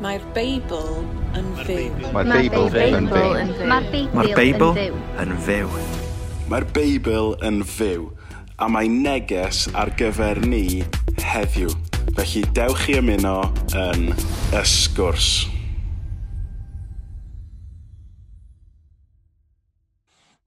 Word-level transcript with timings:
Mae'r 0.00 0.22
Beibl 0.32 1.02
yn 1.36 1.48
fyw. 1.66 1.90
Mae'r 2.14 2.30
Beibl 2.30 2.76
yn 2.80 3.08
fyw. 3.10 4.06
Mae'r 4.14 4.32
Beibl 4.38 4.78
yn 5.20 5.34
fyw. 5.44 5.68
Mae'r 6.48 6.66
Beibl 6.72 7.34
yn 7.44 7.60
fyw. 7.66 8.06
A 8.62 8.70
mae 8.72 8.88
neges 8.88 9.66
ar 9.76 9.92
gyfer 9.98 10.40
ni 10.46 10.80
heddiw. 11.20 11.74
Felly 12.16 12.44
dewch 12.56 12.86
i 12.92 12.96
ymuno 13.02 13.36
yn 13.82 14.08
ysgwrs. 14.56 15.30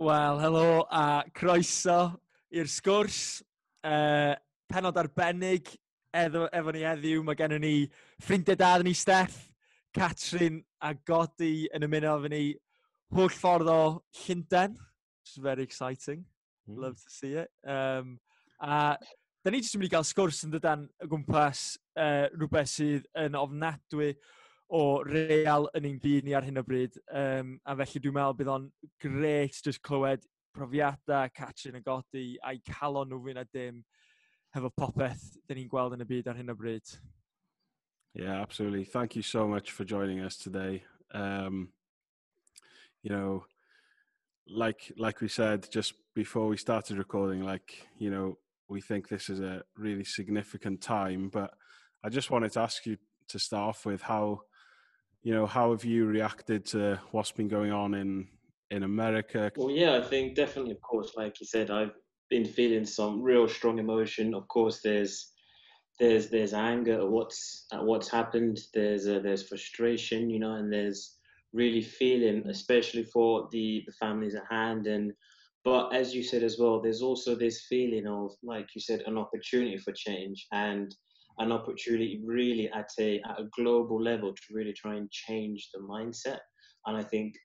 Wel, 0.02 0.41
helo 0.41 0.68
a 0.89 1.23
croeso 1.38 2.00
i'r 2.55 2.70
sgwrs. 2.71 3.41
Uh, 3.86 4.34
penod 4.71 4.98
arbennig 4.98 5.75
efo, 6.16 6.45
efo 6.54 6.73
ni 6.73 6.86
eddiw, 6.88 7.23
mae 7.25 7.38
gennym 7.39 7.63
ni 7.63 7.73
ffrindiau 8.23 8.59
dad 8.59 8.86
ni 8.86 8.93
Steff, 8.95 9.36
Catrin 9.95 10.62
a 10.84 10.94
Godi 11.07 11.67
yn 11.76 11.88
ymuno 11.88 12.16
efo 12.20 12.31
ni 12.31 12.44
holl 13.16 13.34
ffordd 13.34 13.71
o 13.71 13.81
Llundain. 14.23 14.77
It's 15.26 15.38
very 15.41 15.63
exciting. 15.63 16.26
Mm. 16.70 16.80
Love 16.81 16.98
to 17.02 17.09
see 17.09 17.34
it. 17.34 17.49
Um, 17.67 18.20
a 18.62 18.98
da 19.45 19.52
ni 19.52 19.62
jyst 19.62 19.76
yn 19.77 19.84
mynd 19.84 19.91
i 19.91 19.93
gael 19.93 20.07
sgwrs 20.07 20.41
yn 20.48 20.54
dydan 20.55 20.88
y 21.04 21.07
gwmpas 21.09 21.66
uh, 22.02 22.26
rhywbeth 22.34 22.71
sydd 22.71 23.05
yn 23.21 23.38
ofnadwy 23.38 24.16
o 24.73 25.04
real 25.05 25.68
yn 25.77 25.85
ein 25.91 25.99
byd 26.02 26.26
ni 26.26 26.34
ar 26.34 26.48
hyn 26.48 26.57
o 26.57 26.63
bryd. 26.66 26.98
Um, 27.13 27.59
a 27.66 27.76
felly 27.84 28.02
dwi'n 28.02 28.16
meddwl 28.18 28.40
bydd 28.40 28.54
o'n 28.55 28.71
gret 29.04 29.59
jyst 29.62 29.84
clywed 29.85 30.26
profiadau 30.55 31.29
Catrin 31.35 31.77
a 31.77 31.84
Godi 31.85 32.40
a'i 32.41 32.62
calon 32.66 33.12
nhw 33.12 33.21
fwy 33.21 33.35
na 33.38 33.45
dim. 33.54 33.84
Hefo 34.55 34.72
popeth 34.72 35.23
dyn 35.48 35.59
ni'n 35.59 35.70
gweld 35.72 35.95
yn 35.98 36.05
y 36.05 36.09
byd 36.09 36.32
ar 36.32 36.40
hyn 36.40 36.54
o 36.54 36.55
bryd. 36.55 36.96
Yeah, 38.16 38.40
absolutely. 38.41 38.86
Thank 38.86 39.16
you 39.18 39.22
so 39.22 39.48
much 39.48 39.72
for 39.72 39.84
joining 39.84 40.22
us 40.22 40.38
today. 40.38 40.84
Um, 41.12 41.70
you 43.04 43.10
know, 43.10 43.46
like 44.48 44.91
like 44.98 45.20
we 45.21 45.27
said 45.27 45.68
just 45.70 45.94
before 46.13 46.48
we 46.48 46.57
started 46.57 46.98
recording, 46.98 47.44
like 47.44 47.88
you 47.98 48.10
know, 48.10 48.38
we 48.70 48.79
think 48.79 49.10
this 49.10 49.29
is 49.29 49.41
a 49.41 49.63
really 49.77 50.05
significant 50.05 50.82
time. 50.82 51.29
But 51.29 51.51
I 52.04 52.10
just 52.10 52.32
wanted 52.32 52.54
to 52.54 52.62
ask 52.62 52.85
you 52.85 52.98
to 53.27 53.40
start 53.40 53.70
off 53.70 53.85
with 53.85 54.01
how, 54.01 54.41
you 55.24 55.34
know, 55.34 55.46
how 55.46 55.72
have 55.72 55.84
you 55.84 56.05
reacted 56.05 56.66
to 56.68 56.99
what's 57.12 57.32
been 57.32 57.49
going 57.49 57.74
on 57.74 57.94
in 57.94 58.27
in 58.72 58.84
America? 58.84 59.51
Well, 59.57 59.70
yeah, 59.70 59.98
I 59.98 60.01
think 60.01 60.35
definitely, 60.35 60.72
of 60.72 60.82
course, 60.82 61.13
like 61.18 61.40
you 61.41 61.46
said, 61.46 61.70
I've 61.70 61.94
been 62.29 62.45
feeling 62.45 62.85
some 62.85 63.21
real 63.21 63.48
strong 63.48 63.79
emotion. 63.79 64.34
Of 64.34 64.47
course, 64.47 64.81
there's 64.81 65.31
there's 66.00 66.29
there's 66.29 66.53
anger 66.53 67.00
at 67.00 67.09
what's 67.09 67.66
at 67.72 67.84
what's 67.84 68.09
happened. 68.09 68.59
There's 68.73 69.07
uh, 69.07 69.19
there's 69.23 69.47
frustration, 69.47 70.29
you 70.29 70.40
know, 70.40 70.56
and 70.56 70.72
there's 70.72 71.17
really 71.53 71.81
feeling, 71.81 72.47
especially 72.47 73.03
for 73.03 73.47
the 73.51 73.84
the 73.85 73.94
families 73.94 74.35
at 74.35 74.44
hand. 74.50 74.88
And 74.88 75.13
but 75.63 75.94
as 75.94 76.13
you 76.13 76.23
said 76.23 76.44
as 76.44 76.59
well, 76.59 76.81
there's 76.81 77.01
also 77.01 77.35
this 77.35 77.66
feeling 77.67 78.07
of, 78.07 78.31
like 78.44 78.67
you 78.75 78.81
said, 78.81 79.01
an 79.07 79.17
opportunity 79.17 79.78
for 79.78 79.94
change 79.94 80.45
and 80.51 80.94
an 81.39 81.51
opportunity 81.51 82.22
really 82.23 82.69
at 82.72 82.89
a 83.00 83.22
at 83.22 83.39
a 83.39 83.50
global 83.57 84.01
level 84.01 84.34
to 84.34 84.53
really 84.53 84.73
try 84.73 84.95
and 84.95 85.09
change 85.12 85.69
the 85.73 85.79
mindset. 85.79 86.39
And 86.85 86.97
I 86.97 87.03
think 87.03 87.35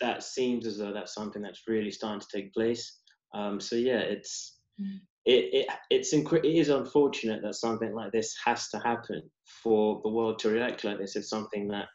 that 0.00 0.22
seems 0.22 0.66
as 0.66 0.78
though 0.78 0.92
that's 0.92 1.14
something 1.14 1.42
that's 1.42 1.68
really 1.68 1.90
starting 1.90 2.20
to 2.20 2.26
take 2.32 2.52
place. 2.54 2.99
Um, 3.32 3.60
so 3.60 3.76
yeah, 3.76 3.98
it's 3.98 4.58
hmm. 4.78 4.96
it, 5.24 5.54
it 5.54 5.66
it's 5.90 6.14
incre- 6.14 6.44
it 6.44 6.56
is 6.56 6.68
unfortunate 6.68 7.42
that 7.42 7.54
something 7.54 7.94
like 7.94 8.12
this 8.12 8.34
has 8.44 8.68
to 8.70 8.78
happen 8.78 9.22
for 9.44 10.00
the 10.02 10.10
world 10.10 10.38
to 10.40 10.50
react 10.50 10.84
like 10.84 10.98
this. 10.98 11.16
It's 11.16 11.30
something 11.30 11.68
that 11.68 11.86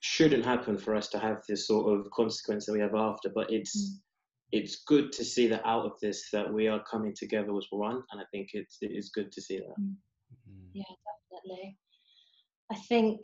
shouldn't 0.00 0.44
happen 0.44 0.76
for 0.76 0.94
us 0.94 1.08
to 1.08 1.18
have 1.18 1.42
this 1.48 1.66
sort 1.66 1.98
of 1.98 2.10
consequence 2.10 2.66
that 2.66 2.72
we 2.72 2.80
have 2.80 2.94
after. 2.94 3.30
But 3.34 3.50
it's 3.52 3.72
hmm. 3.72 4.58
it's 4.58 4.82
good 4.86 5.12
to 5.12 5.24
see 5.24 5.46
that 5.48 5.62
out 5.64 5.86
of 5.86 5.92
this 6.00 6.30
that 6.32 6.52
we 6.52 6.68
are 6.68 6.82
coming 6.90 7.14
together 7.16 7.56
as 7.56 7.66
one, 7.70 8.02
and 8.12 8.20
I 8.20 8.24
think 8.30 8.50
it's 8.52 8.78
it 8.80 8.92
is 8.92 9.10
good 9.14 9.32
to 9.32 9.40
see 9.40 9.58
that. 9.58 9.74
Hmm. 9.76 9.92
Mm-hmm. 10.48 10.78
Yeah, 10.78 10.94
definitely. 11.30 11.76
I 12.70 12.76
think, 12.88 13.20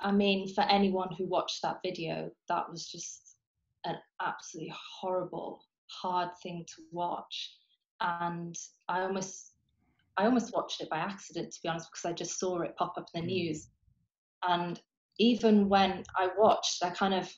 I 0.00 0.12
mean, 0.12 0.52
for 0.54 0.62
anyone 0.62 1.08
who 1.16 1.26
watched 1.26 1.62
that 1.62 1.78
video, 1.84 2.30
that 2.48 2.70
was 2.70 2.86
just 2.86 3.36
an 3.84 3.96
absolutely 4.20 4.74
horrible, 5.00 5.62
hard 5.90 6.30
thing 6.42 6.64
to 6.68 6.82
watch. 6.92 7.56
And 8.00 8.56
I 8.88 9.02
almost, 9.02 9.52
I 10.16 10.24
almost 10.24 10.54
watched 10.54 10.80
it 10.80 10.90
by 10.90 10.98
accident, 10.98 11.52
to 11.52 11.62
be 11.62 11.68
honest, 11.68 11.90
because 11.90 12.04
I 12.04 12.12
just 12.12 12.38
saw 12.38 12.60
it 12.60 12.76
pop 12.76 12.94
up 12.96 13.08
in 13.14 13.20
the 13.20 13.26
hmm. 13.26 13.34
news. 13.34 13.68
And 14.46 14.80
even 15.18 15.68
when 15.68 16.04
I 16.16 16.28
watched, 16.36 16.82
I 16.82 16.90
kind 16.90 17.14
of, 17.14 17.32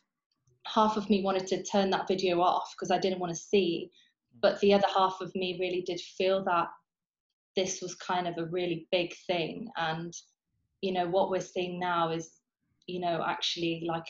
half 0.66 0.96
of 0.96 1.08
me 1.08 1.22
wanted 1.22 1.46
to 1.48 1.62
turn 1.62 1.90
that 1.90 2.08
video 2.08 2.40
off 2.40 2.74
because 2.74 2.90
I 2.90 2.98
didn't 2.98 3.20
want 3.20 3.34
to 3.34 3.40
see. 3.40 3.90
Hmm. 4.32 4.38
But 4.42 4.60
the 4.60 4.74
other 4.74 4.88
half 4.94 5.20
of 5.20 5.34
me 5.34 5.58
really 5.60 5.82
did 5.82 6.00
feel 6.00 6.44
that 6.44 6.68
this 7.56 7.80
was 7.80 7.94
kind 7.94 8.28
of 8.28 8.36
a 8.38 8.44
really 8.44 8.86
big 8.92 9.14
thing 9.26 9.68
and 9.78 10.14
you 10.82 10.92
know 10.92 11.08
what 11.08 11.30
we're 11.30 11.40
seeing 11.40 11.80
now 11.80 12.10
is 12.10 12.30
you 12.86 13.00
know 13.00 13.24
actually 13.26 13.84
like 13.88 14.04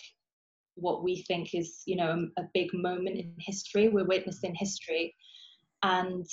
what 0.76 1.02
we 1.02 1.22
think 1.22 1.54
is 1.54 1.82
you 1.86 1.96
know 1.96 2.28
a, 2.36 2.42
a 2.42 2.48
big 2.54 2.72
moment 2.72 3.16
in 3.16 3.34
history. 3.38 3.88
We're 3.88 4.04
witnessing 4.04 4.54
history. 4.54 5.14
And 5.82 6.26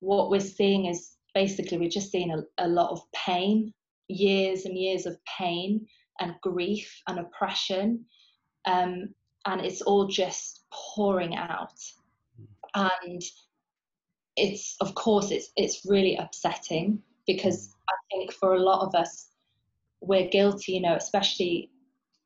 what 0.00 0.30
we're 0.30 0.40
seeing 0.40 0.86
is 0.86 1.16
basically 1.34 1.78
we're 1.78 1.88
just 1.88 2.10
seeing 2.10 2.32
a, 2.32 2.42
a 2.58 2.68
lot 2.68 2.90
of 2.90 3.00
pain 3.12 3.72
years 4.08 4.64
and 4.64 4.76
years 4.76 5.06
of 5.06 5.18
pain 5.38 5.86
and 6.20 6.34
grief 6.42 6.90
and 7.08 7.18
oppression. 7.18 8.04
Um, 8.66 9.14
and 9.46 9.64
it's 9.64 9.82
all 9.82 10.06
just 10.06 10.64
pouring 10.72 11.36
out. 11.36 11.78
And 12.74 13.22
it's 14.36 14.76
of 14.80 14.94
course 14.94 15.30
it's 15.30 15.50
it's 15.56 15.86
really 15.86 16.16
upsetting 16.16 17.02
because 17.26 17.70
I 17.88 17.94
think 18.10 18.32
for 18.32 18.54
a 18.54 18.62
lot 18.62 18.86
of 18.86 18.94
us 18.94 19.28
we're 20.00 20.28
guilty, 20.28 20.72
you 20.72 20.82
know, 20.82 20.94
especially 20.94 21.70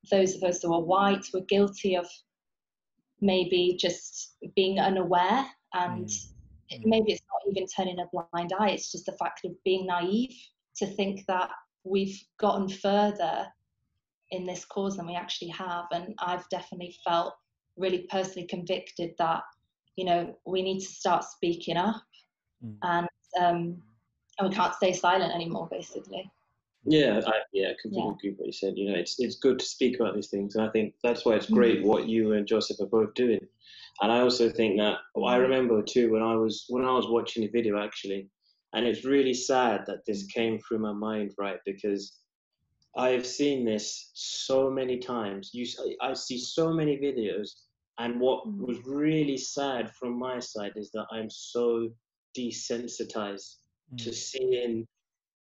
those 0.09 0.35
of 0.35 0.43
us 0.43 0.61
who 0.61 0.73
are 0.73 0.81
white, 0.81 1.25
we're 1.33 1.41
guilty 1.41 1.95
of 1.95 2.07
maybe 3.19 3.77
just 3.79 4.35
being 4.55 4.79
unaware 4.79 5.45
and 5.73 6.09
it- 6.69 6.85
maybe 6.85 7.11
it's 7.11 7.21
not 7.29 7.51
even 7.51 7.67
turning 7.67 7.99
a 7.99 8.07
blind 8.11 8.51
eye, 8.57 8.69
it's 8.71 8.91
just 8.91 9.05
the 9.05 9.11
fact 9.13 9.45
of 9.45 9.51
being 9.63 9.85
naive 9.85 10.35
to 10.75 10.87
think 10.87 11.25
that 11.27 11.51
we've 11.83 12.19
gotten 12.37 12.67
further 12.69 13.51
in 14.31 14.45
this 14.45 14.65
cause 14.65 14.95
than 14.97 15.05
we 15.05 15.15
actually 15.15 15.49
have. 15.49 15.85
And 15.91 16.15
I've 16.19 16.47
definitely 16.49 16.95
felt 17.03 17.33
really 17.75 18.07
personally 18.09 18.47
convicted 18.47 19.13
that, 19.17 19.43
you 19.97 20.05
know, 20.05 20.35
we 20.45 20.61
need 20.61 20.79
to 20.79 20.85
start 20.85 21.23
speaking 21.23 21.77
up 21.77 22.01
Mm. 22.63 22.77
and 22.83 23.09
um, 23.39 23.81
and 24.37 24.49
we 24.49 24.55
can't 24.55 24.73
stay 24.75 24.93
silent 24.93 25.33
anymore, 25.33 25.67
basically. 25.71 26.29
Yeah, 26.83 27.21
I, 27.27 27.33
yeah, 27.53 27.71
completely 27.79 28.11
agree 28.11 28.29
with 28.31 28.39
what 28.39 28.47
you 28.47 28.53
said. 28.53 28.73
You 28.75 28.89
know, 28.89 28.97
it's 28.97 29.19
it's 29.19 29.35
good 29.35 29.59
to 29.59 29.65
speak 29.65 29.99
about 29.99 30.15
these 30.15 30.29
things, 30.29 30.55
and 30.55 30.65
I 30.65 30.69
think 30.69 30.95
that's 31.03 31.25
why 31.25 31.35
it's 31.35 31.45
mm-hmm. 31.45 31.55
great 31.55 31.83
what 31.83 32.07
you 32.07 32.33
and 32.33 32.47
Joseph 32.47 32.79
are 32.79 32.87
both 32.87 33.13
doing. 33.13 33.39
And 34.01 34.11
I 34.11 34.21
also 34.21 34.49
think 34.49 34.79
that 34.79 34.97
well, 35.13 35.27
I 35.27 35.33
mm-hmm. 35.33 35.43
remember 35.43 35.83
too 35.83 36.11
when 36.11 36.23
I 36.23 36.35
was 36.35 36.65
when 36.69 36.83
I 36.83 36.91
was 36.91 37.07
watching 37.07 37.43
the 37.43 37.49
video 37.49 37.79
actually, 37.79 38.29
and 38.73 38.85
it's 38.85 39.05
really 39.05 39.33
sad 39.33 39.83
that 39.85 40.05
this 40.07 40.23
mm-hmm. 40.23 40.39
came 40.39 40.59
through 40.59 40.79
my 40.79 40.93
mind, 40.93 41.33
right? 41.37 41.59
Because 41.65 42.17
I've 42.97 43.25
seen 43.25 43.63
this 43.63 44.11
so 44.13 44.69
many 44.69 44.97
times. 44.97 45.51
You, 45.53 45.65
I 46.01 46.13
see 46.13 46.37
so 46.37 46.73
many 46.73 46.97
videos, 46.97 47.51
and 47.99 48.19
what 48.19 48.45
Mm. 48.45 48.67
was 48.67 48.85
really 48.85 49.37
sad 49.37 49.91
from 49.95 50.17
my 50.17 50.39
side 50.39 50.73
is 50.75 50.91
that 50.91 51.05
I'm 51.11 51.29
so 51.29 51.89
desensitized 52.35 53.57
to 53.97 54.13
seeing 54.13 54.87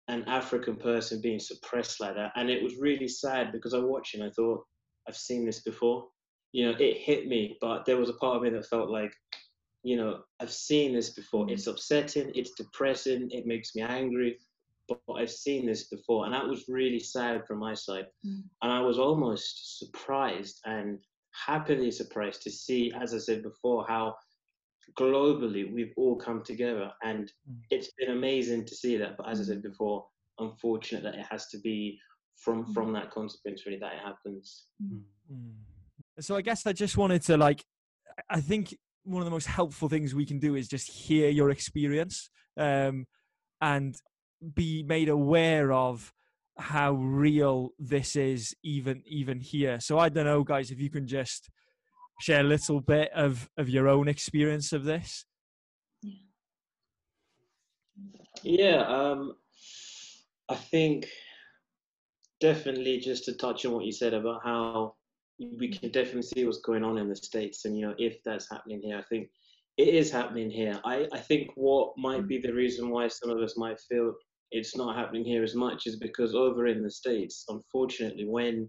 an 0.08 0.24
African 0.26 0.76
person 0.76 1.20
being 1.20 1.38
suppressed 1.38 2.00
like 2.00 2.14
that. 2.14 2.32
And 2.34 2.50
it 2.50 2.62
was 2.62 2.76
really 2.78 3.08
sad 3.08 3.52
because 3.52 3.74
I 3.74 3.78
watched 3.78 4.14
it 4.14 4.20
and 4.20 4.28
I 4.28 4.32
thought, 4.32 4.64
I've 5.06 5.16
seen 5.16 5.44
this 5.44 5.60
before. 5.60 6.06
You 6.52 6.66
know, 6.66 6.76
it 6.78 6.96
hit 6.96 7.26
me, 7.26 7.56
but 7.60 7.84
there 7.84 7.98
was 7.98 8.08
a 8.08 8.14
part 8.14 8.36
of 8.36 8.42
me 8.42 8.50
that 8.50 8.66
felt 8.66 8.88
like, 8.88 9.12
you 9.82 9.96
know, 9.96 10.20
I've 10.40 10.52
seen 10.52 10.94
this 10.94 11.10
before. 11.10 11.50
It's 11.50 11.66
upsetting, 11.66 12.32
it's 12.34 12.52
depressing, 12.52 13.28
it 13.30 13.46
makes 13.46 13.74
me 13.74 13.82
angry, 13.82 14.38
but 14.88 15.00
I've 15.14 15.30
seen 15.30 15.66
this 15.66 15.88
before. 15.88 16.24
And 16.24 16.34
that 16.34 16.48
was 16.48 16.64
really 16.68 17.00
sad 17.00 17.46
from 17.46 17.58
my 17.58 17.74
side. 17.74 18.06
Mm. 18.26 18.42
And 18.62 18.72
I 18.72 18.80
was 18.80 18.98
almost 18.98 19.78
surprised 19.78 20.60
and 20.64 20.98
happily 21.46 21.90
surprised 21.90 22.42
to 22.42 22.50
see, 22.50 22.92
as 22.98 23.14
I 23.14 23.18
said 23.18 23.42
before, 23.42 23.84
how 23.86 24.14
globally 24.96 25.72
we've 25.72 25.92
all 25.96 26.16
come 26.16 26.42
together 26.42 26.92
and 27.02 27.32
Mm. 27.48 27.60
it's 27.70 27.90
been 27.98 28.10
amazing 28.10 28.64
to 28.64 28.74
see 28.74 28.96
that 28.96 29.16
but 29.16 29.28
as 29.28 29.40
i 29.40 29.44
said 29.44 29.62
before 29.62 30.06
unfortunate 30.38 31.02
that 31.02 31.14
it 31.14 31.26
has 31.30 31.48
to 31.48 31.58
be 31.58 31.98
from 32.36 32.66
Mm. 32.66 32.74
from 32.74 32.92
that 32.92 33.10
consequence 33.10 33.66
really 33.66 33.78
that 33.78 33.94
it 33.94 34.00
happens 34.00 34.66
Mm. 35.30 35.54
So 36.20 36.36
I 36.36 36.40
guess 36.40 36.66
I 36.66 36.72
just 36.72 36.96
wanted 36.96 37.22
to 37.22 37.36
like, 37.36 37.64
I 38.30 38.40
think 38.40 38.74
one 39.04 39.20
of 39.20 39.24
the 39.26 39.30
most 39.30 39.46
helpful 39.46 39.88
things 39.88 40.14
we 40.14 40.26
can 40.26 40.38
do 40.38 40.54
is 40.56 40.68
just 40.68 40.90
hear 40.90 41.28
your 41.28 41.50
experience 41.50 42.30
um, 42.56 43.06
and 43.60 43.94
be 44.54 44.82
made 44.82 45.08
aware 45.08 45.72
of 45.72 46.12
how 46.58 46.92
real 46.92 47.70
this 47.78 48.16
is 48.16 48.54
even 48.64 49.02
even 49.06 49.40
here. 49.40 49.78
So 49.80 49.98
I 49.98 50.08
don't 50.08 50.24
know, 50.24 50.42
guys, 50.42 50.70
if 50.70 50.80
you 50.80 50.90
can 50.90 51.06
just 51.06 51.50
share 52.20 52.40
a 52.40 52.44
little 52.44 52.80
bit 52.80 53.10
of 53.14 53.48
of 53.56 53.68
your 53.68 53.88
own 53.88 54.08
experience 54.08 54.72
of 54.72 54.84
this. 54.84 55.24
Yeah, 58.42 58.82
um, 58.82 59.34
I 60.48 60.54
think 60.54 61.08
definitely 62.40 63.00
just 63.00 63.24
to 63.24 63.32
touch 63.34 63.64
on 63.66 63.72
what 63.72 63.84
you 63.84 63.92
said 63.92 64.14
about 64.14 64.40
how 64.44 64.94
we 65.38 65.68
can 65.68 65.90
definitely 65.90 66.22
see 66.22 66.44
what's 66.44 66.60
going 66.60 66.84
on 66.84 66.98
in 66.98 67.08
the 67.08 67.16
states, 67.16 67.64
and 67.64 67.76
you 67.76 67.86
know 67.86 67.94
if 67.98 68.22
that's 68.24 68.50
happening 68.50 68.80
here, 68.82 68.98
I 68.98 69.02
think 69.02 69.28
it 69.76 69.88
is 69.88 70.10
happening 70.10 70.50
here. 70.50 70.80
I 70.84 71.06
I 71.12 71.18
think 71.18 71.50
what 71.54 71.96
might 71.96 72.26
be 72.26 72.38
the 72.38 72.52
reason 72.52 72.90
why 72.90 73.08
some 73.08 73.30
of 73.30 73.38
us 73.38 73.56
might 73.56 73.80
feel 73.80 74.14
it's 74.50 74.76
not 74.76 74.96
happening 74.96 75.24
here 75.24 75.44
as 75.44 75.54
much 75.54 75.86
is 75.86 75.96
because 75.96 76.34
over 76.34 76.66
in 76.66 76.82
the 76.82 76.90
states, 76.90 77.44
unfortunately, 77.48 78.24
when 78.26 78.68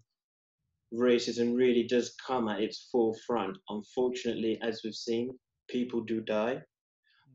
racism 0.94 1.56
really 1.56 1.84
does 1.84 2.16
come 2.26 2.48
at 2.48 2.62
its 2.62 2.88
forefront, 2.92 3.58
unfortunately, 3.70 4.60
as 4.62 4.82
we've 4.84 4.96
seen, 4.96 5.38
people 5.70 6.02
do 6.02 6.22
die. 6.22 6.62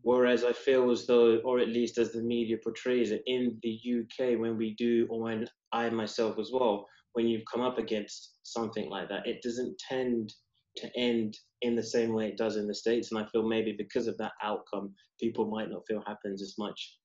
Whereas 0.02 0.44
I 0.44 0.52
feel 0.52 0.90
as 0.90 1.06
though, 1.06 1.38
or 1.38 1.60
at 1.60 1.68
least 1.68 1.96
as 1.96 2.12
the 2.12 2.22
media 2.22 2.58
portrays 2.62 3.10
it, 3.10 3.22
in 3.26 3.58
the 3.62 3.80
UK, 3.86 4.38
when 4.38 4.58
we 4.58 4.74
do, 4.74 5.06
or 5.08 5.22
when 5.22 5.46
I 5.72 5.88
myself 5.90 6.38
as 6.38 6.50
well, 6.52 6.86
when 7.14 7.26
you've 7.26 7.46
come 7.50 7.62
up 7.62 7.78
against 7.78 8.34
something 8.42 8.90
like 8.90 9.08
that, 9.08 9.26
it 9.26 9.40
doesn't 9.42 9.78
tend 9.88 10.34
to 10.76 10.90
end 10.96 11.38
in 11.62 11.74
the 11.74 11.82
same 11.82 12.12
way 12.12 12.28
it 12.28 12.36
does 12.36 12.56
in 12.56 12.66
the 12.66 12.74
States. 12.74 13.12
And 13.12 13.20
I 13.20 13.26
feel 13.30 13.48
maybe 13.48 13.74
because 13.78 14.06
of 14.06 14.18
that 14.18 14.32
outcome, 14.42 14.92
people 15.20 15.46
might 15.46 15.70
not 15.70 15.86
feel 15.86 16.02
happens 16.06 16.42
as 16.42 16.54
much 16.58 16.98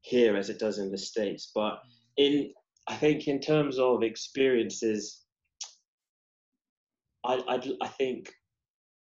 here 0.00 0.36
as 0.36 0.50
it 0.50 0.58
does 0.58 0.78
in 0.78 0.90
the 0.90 0.98
States. 0.98 1.52
But 1.54 1.80
in, 2.16 2.52
I 2.88 2.96
think, 2.96 3.28
in 3.28 3.40
terms 3.40 3.78
of 3.78 4.02
experiences, 4.02 5.23
I, 7.24 7.42
I, 7.48 7.60
I 7.82 7.88
think 7.88 8.30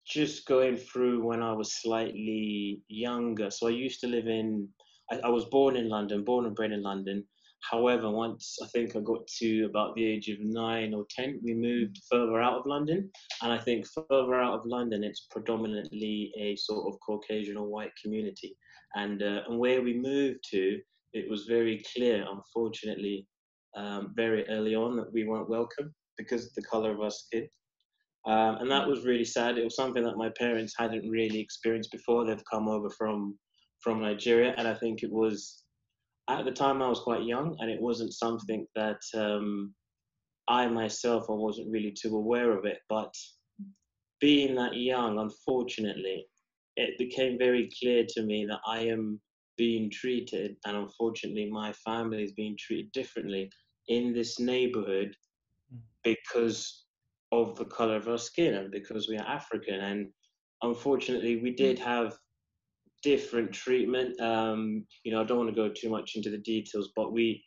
just 0.07 0.47
going 0.47 0.77
through 0.77 1.25
when 1.25 1.43
I 1.43 1.53
was 1.53 1.81
slightly 1.83 2.83
younger. 2.89 3.51
So 3.51 3.69
I 3.69 3.71
used 3.71 4.01
to 4.01 4.07
live 4.07 4.27
in, 4.27 4.69
I, 5.11 5.19
I, 5.25 5.29
was 5.29 5.45
born 5.47 5.77
in 5.77 5.89
London, 5.89 6.25
born 6.25 6.47
and 6.47 6.57
bred 6.57 6.73
in 6.73 6.83
London. 6.83 7.25
However, 7.71 8.11
once 8.11 8.57
I 8.63 8.67
think 8.69 8.97
I 8.97 9.01
got 9.01 9.27
to 9.39 9.65
about 9.65 9.95
the 9.95 10.05
age 10.05 10.29
of 10.29 10.39
nine 10.41 10.95
or 10.95 11.05
10, 11.11 11.41
we 11.45 11.55
moved 11.55 12.01
further 12.11 12.41
out 12.41 12.61
of 12.61 12.67
London. 12.67 13.11
And 13.43 13.53
I 13.53 13.59
think 13.59 13.87
further 14.09 14.37
out 14.37 14.55
of 14.55 14.67
London, 14.67 15.05
it's 15.05 15.27
predominantly 15.31 16.33
a 16.41 16.57
sort 16.57 16.93
of 16.93 16.99
Caucasian 17.01 17.57
or 17.57 17.67
white 17.67 17.93
community. 18.03 18.57
And, 18.95 19.23
uh, 19.23 19.43
and 19.49 19.59
where 19.59 19.83
we 19.83 19.95
moved 19.95 20.41
to, 20.53 20.81
it 21.13 21.29
was 21.29 21.45
very 21.45 21.83
clear, 21.95 22.25
unfortunately, 22.31 23.27
um, 23.77 24.13
very 24.17 24.49
early 24.49 24.75
on 24.75 24.97
that 24.97 25.13
we 25.13 25.25
weren't 25.25 25.51
welcome 25.51 25.95
because 26.17 26.47
of 26.47 26.55
the 26.55 26.63
color 26.63 26.93
of 26.93 27.01
our 27.01 27.11
skin. 27.11 27.49
Um, 28.29 28.57
and 28.57 28.71
that 28.71 28.87
was 28.87 29.07
really 29.07 29.25
sad. 29.25 29.57
It 29.57 29.65
was 29.65 29.75
something 29.75 30.05
that 30.05 30.19
my 30.19 30.29
parents 30.39 30.75
hadn't 30.77 31.09
really 31.09 31.41
experienced 31.41 31.91
before. 31.91 32.27
They've 32.27 32.51
come 32.51 32.69
over 32.69 32.91
from 32.91 33.39
from 33.81 34.03
Nigeria, 34.03 34.55
and 34.59 34.69
I 34.69 34.75
think 34.75 35.03
it 35.03 35.11
was 35.11 35.65
at 36.29 36.45
the 36.45 36.53
time 36.53 36.83
I 36.83 36.89
was 36.89 37.01
quite 37.01 37.23
young, 37.23 37.57
and 37.61 37.71
it 37.71 37.81
wasn't 37.81 38.13
something 38.13 38.67
that 38.75 39.01
um, 39.15 39.75
I 40.47 40.67
myself 40.67 41.25
I 41.31 41.33
wasn't 41.33 41.71
really 41.71 41.93
too 41.99 42.17
aware 42.17 42.53
of 42.53 42.67
it. 42.67 42.81
But 42.91 43.15
being 44.21 44.55
that 44.57 44.77
young, 44.77 45.19
unfortunately, 45.19 46.27
it 46.77 46.99
became 46.99 47.39
very 47.39 47.71
clear 47.81 48.05
to 48.11 48.23
me 48.23 48.45
that 48.45 48.61
I 48.67 48.81
am 48.81 49.19
being 49.57 49.91
treated, 49.91 50.57
and 50.67 50.77
unfortunately, 50.77 51.49
my 51.51 51.73
family 51.73 52.25
is 52.25 52.33
being 52.33 52.59
treated 52.59 52.93
differently 52.93 53.51
in 53.89 54.13
this 54.13 54.39
neighborhood 54.39 55.17
mm. 55.75 55.81
because 56.05 56.85
of 57.33 57.57
the 57.57 57.65
color 57.65 57.97
of 57.97 58.09
our 58.09 58.19
skin 58.19 58.55
and 58.55 58.71
because 58.71 59.09
we 59.09 59.17
are 59.17 59.27
African. 59.27 59.81
And 59.81 60.09
unfortunately, 60.63 61.37
we 61.37 61.51
did 61.51 61.79
have 61.79 62.17
different 63.03 63.53
treatment. 63.53 64.19
Um, 64.21 64.85
you 65.05 65.13
know, 65.13 65.21
I 65.21 65.25
don't 65.25 65.39
want 65.39 65.51
to 65.51 65.57
go 65.57 65.69
too 65.69 65.91
much 65.91 66.17
into 66.17 66.31
the 66.31 66.39
details, 66.39 66.91
but 66.97 67.13
we, 67.13 67.45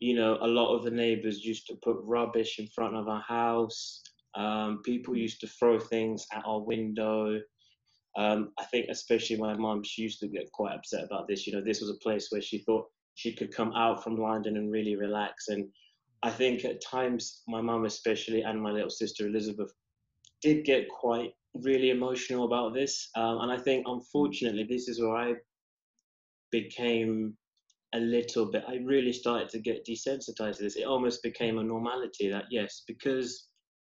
you 0.00 0.14
know, 0.14 0.38
a 0.40 0.46
lot 0.46 0.74
of 0.74 0.84
the 0.84 0.90
neighbors 0.90 1.44
used 1.44 1.66
to 1.66 1.76
put 1.82 1.96
rubbish 2.02 2.58
in 2.58 2.66
front 2.68 2.96
of 2.96 3.08
our 3.08 3.22
house. 3.22 4.02
Um, 4.34 4.82
people 4.84 5.16
used 5.16 5.40
to 5.40 5.48
throw 5.48 5.78
things 5.78 6.26
at 6.32 6.44
our 6.46 6.60
window. 6.60 7.40
Um, 8.16 8.52
I 8.58 8.64
think, 8.64 8.86
especially 8.88 9.36
my 9.36 9.54
mom, 9.54 9.82
she 9.84 10.02
used 10.02 10.20
to 10.20 10.28
get 10.28 10.50
quite 10.52 10.74
upset 10.74 11.04
about 11.04 11.28
this. 11.28 11.46
You 11.46 11.52
know, 11.52 11.62
this 11.62 11.80
was 11.80 11.90
a 11.90 12.02
place 12.02 12.28
where 12.30 12.42
she 12.42 12.58
thought 12.58 12.86
she 13.14 13.32
could 13.32 13.54
come 13.54 13.72
out 13.72 14.02
from 14.02 14.16
London 14.16 14.56
and 14.56 14.72
really 14.72 14.96
relax. 14.96 15.48
And 15.48 15.68
I 16.22 16.30
think 16.30 16.64
at 16.64 16.82
times 16.82 17.42
my 17.46 17.60
mum 17.60 17.84
especially 17.84 18.42
and 18.42 18.60
my 18.60 18.70
little 18.70 18.90
sister 18.90 19.26
Elizabeth 19.26 19.72
did 20.42 20.64
get 20.64 20.88
quite 20.88 21.32
really 21.54 21.90
emotional 21.90 22.44
about 22.44 22.74
this, 22.74 23.08
um, 23.16 23.40
and 23.40 23.52
I 23.52 23.58
think 23.58 23.86
unfortunately 23.86 24.66
this 24.68 24.88
is 24.88 25.00
where 25.00 25.16
I 25.16 25.34
became 26.50 27.36
a 27.94 28.00
little 28.00 28.50
bit. 28.50 28.64
I 28.68 28.76
really 28.84 29.12
started 29.12 29.48
to 29.50 29.58
get 29.58 29.86
desensitized 29.86 30.56
to 30.58 30.64
this. 30.64 30.76
It 30.76 30.84
almost 30.84 31.22
became 31.22 31.58
a 31.58 31.62
normality 31.62 32.28
that 32.30 32.44
yes, 32.50 32.82
because 32.86 33.48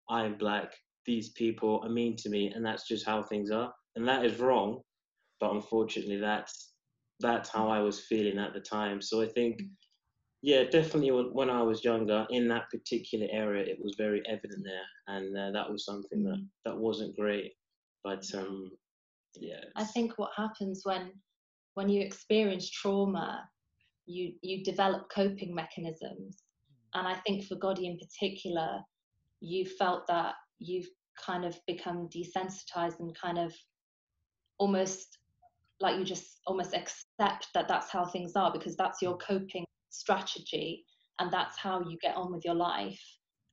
I'm 0.09 0.39
black, 0.39 0.73
these 1.05 1.31
people 1.31 1.81
are 1.83 1.91
mean 1.91 2.17
to 2.17 2.29
me, 2.31 2.53
and 2.55 2.65
that's 2.65 2.87
just 2.87 3.07
how 3.07 3.23
things 3.23 3.51
are, 3.51 3.73
and 3.97 4.07
that 4.07 4.25
is 4.25 4.39
wrong. 4.39 4.81
But 5.41 5.53
unfortunately, 5.53 6.19
that's 6.19 6.73
that's 7.21 7.49
how 7.49 7.69
I 7.69 7.81
was 7.81 8.01
feeling 8.01 8.39
at 8.39 8.55
the 8.55 8.61
time. 8.61 9.01
So 9.03 9.21
I 9.21 9.27
think 9.27 9.61
yeah, 10.43 10.65
definitely. 10.65 11.11
When 11.11 11.51
I 11.51 11.63
was 11.63 11.85
younger, 11.85 12.27
in 12.31 12.47
that 12.49 12.71
particular 12.71 13.27
area, 13.31 13.65
it 13.65 13.79
was 13.83 13.97
very 13.99 14.23
evident 14.29 14.65
there, 14.65 15.17
and 15.17 15.37
uh, 15.37 15.51
that 15.51 15.71
was 15.71 15.85
something 15.85 16.23
that 16.25 16.37
mm. 16.37 16.47
that 16.65 16.77
wasn't 16.77 17.17
great. 17.17 17.55
But 18.05 18.25
um, 18.35 18.71
yeah, 19.35 19.61
I 19.75 19.85
think 19.85 20.13
what 20.17 20.31
happens 20.37 20.83
when 20.85 21.11
when 21.75 21.89
you 21.89 22.03
experience 22.03 22.71
trauma, 22.71 23.49
you 24.07 24.33
you 24.43 24.63
develop 24.63 25.11
coping 25.13 25.55
mechanisms, 25.55 26.45
and 26.95 27.09
I 27.09 27.17
think 27.27 27.45
for 27.45 27.57
Gotti 27.57 27.85
in 27.85 27.99
particular, 27.99 28.81
you 29.41 29.67
felt 29.67 30.07
that 30.07 30.35
you've 30.61 30.89
kind 31.25 31.45
of 31.45 31.59
become 31.67 32.09
desensitized 32.15 33.01
and 33.01 33.17
kind 33.21 33.39
of 33.39 33.53
almost 34.59 35.19
like 35.81 35.99
you 35.99 36.05
just 36.05 36.41
almost 36.47 36.75
accept 36.75 37.49
that 37.55 37.67
that's 37.67 37.91
how 37.91 38.05
things 38.05 38.33
are 38.37 38.53
because 38.53 38.77
that's 38.77 39.03
your 39.03 39.17
coping 39.17 39.65
strategy 39.91 40.85
and 41.19 41.33
that's 41.33 41.59
how 41.59 41.81
you 41.89 41.99
get 42.01 42.17
on 42.17 42.33
with 42.33 42.45
your 42.45 42.55
life 42.55 43.01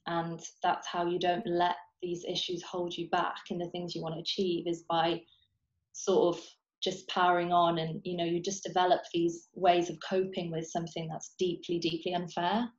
and 0.07 0.39
that's 0.61 0.87
how 0.87 1.05
you 1.05 1.19
don't 1.19 1.45
let 1.47 1.75
these 2.01 2.23
issues 2.25 2.61
hold 2.63 2.95
you 2.95 3.09
back 3.09 3.37
in 3.49 3.57
the 3.57 3.69
things 3.69 3.95
you 3.95 4.01
want 4.01 4.13
to 4.13 4.21
achieve 4.21 4.67
is 4.67 4.83
by 4.89 5.19
sort 5.93 6.35
of 6.35 6.43
just 6.83 7.07
powering 7.07 7.51
on 7.51 7.79
and 7.79 7.99
you 8.03 8.15
know 8.15 8.25
you 8.25 8.39
just 8.39 8.63
develop 8.63 9.01
these 9.13 9.47
ways 9.55 9.89
of 9.89 9.97
coping 10.07 10.51
with 10.51 10.67
something 10.67 11.07
that's 11.07 11.33
deeply 11.39 11.79
deeply 11.79 12.13
unfair. 12.13 12.69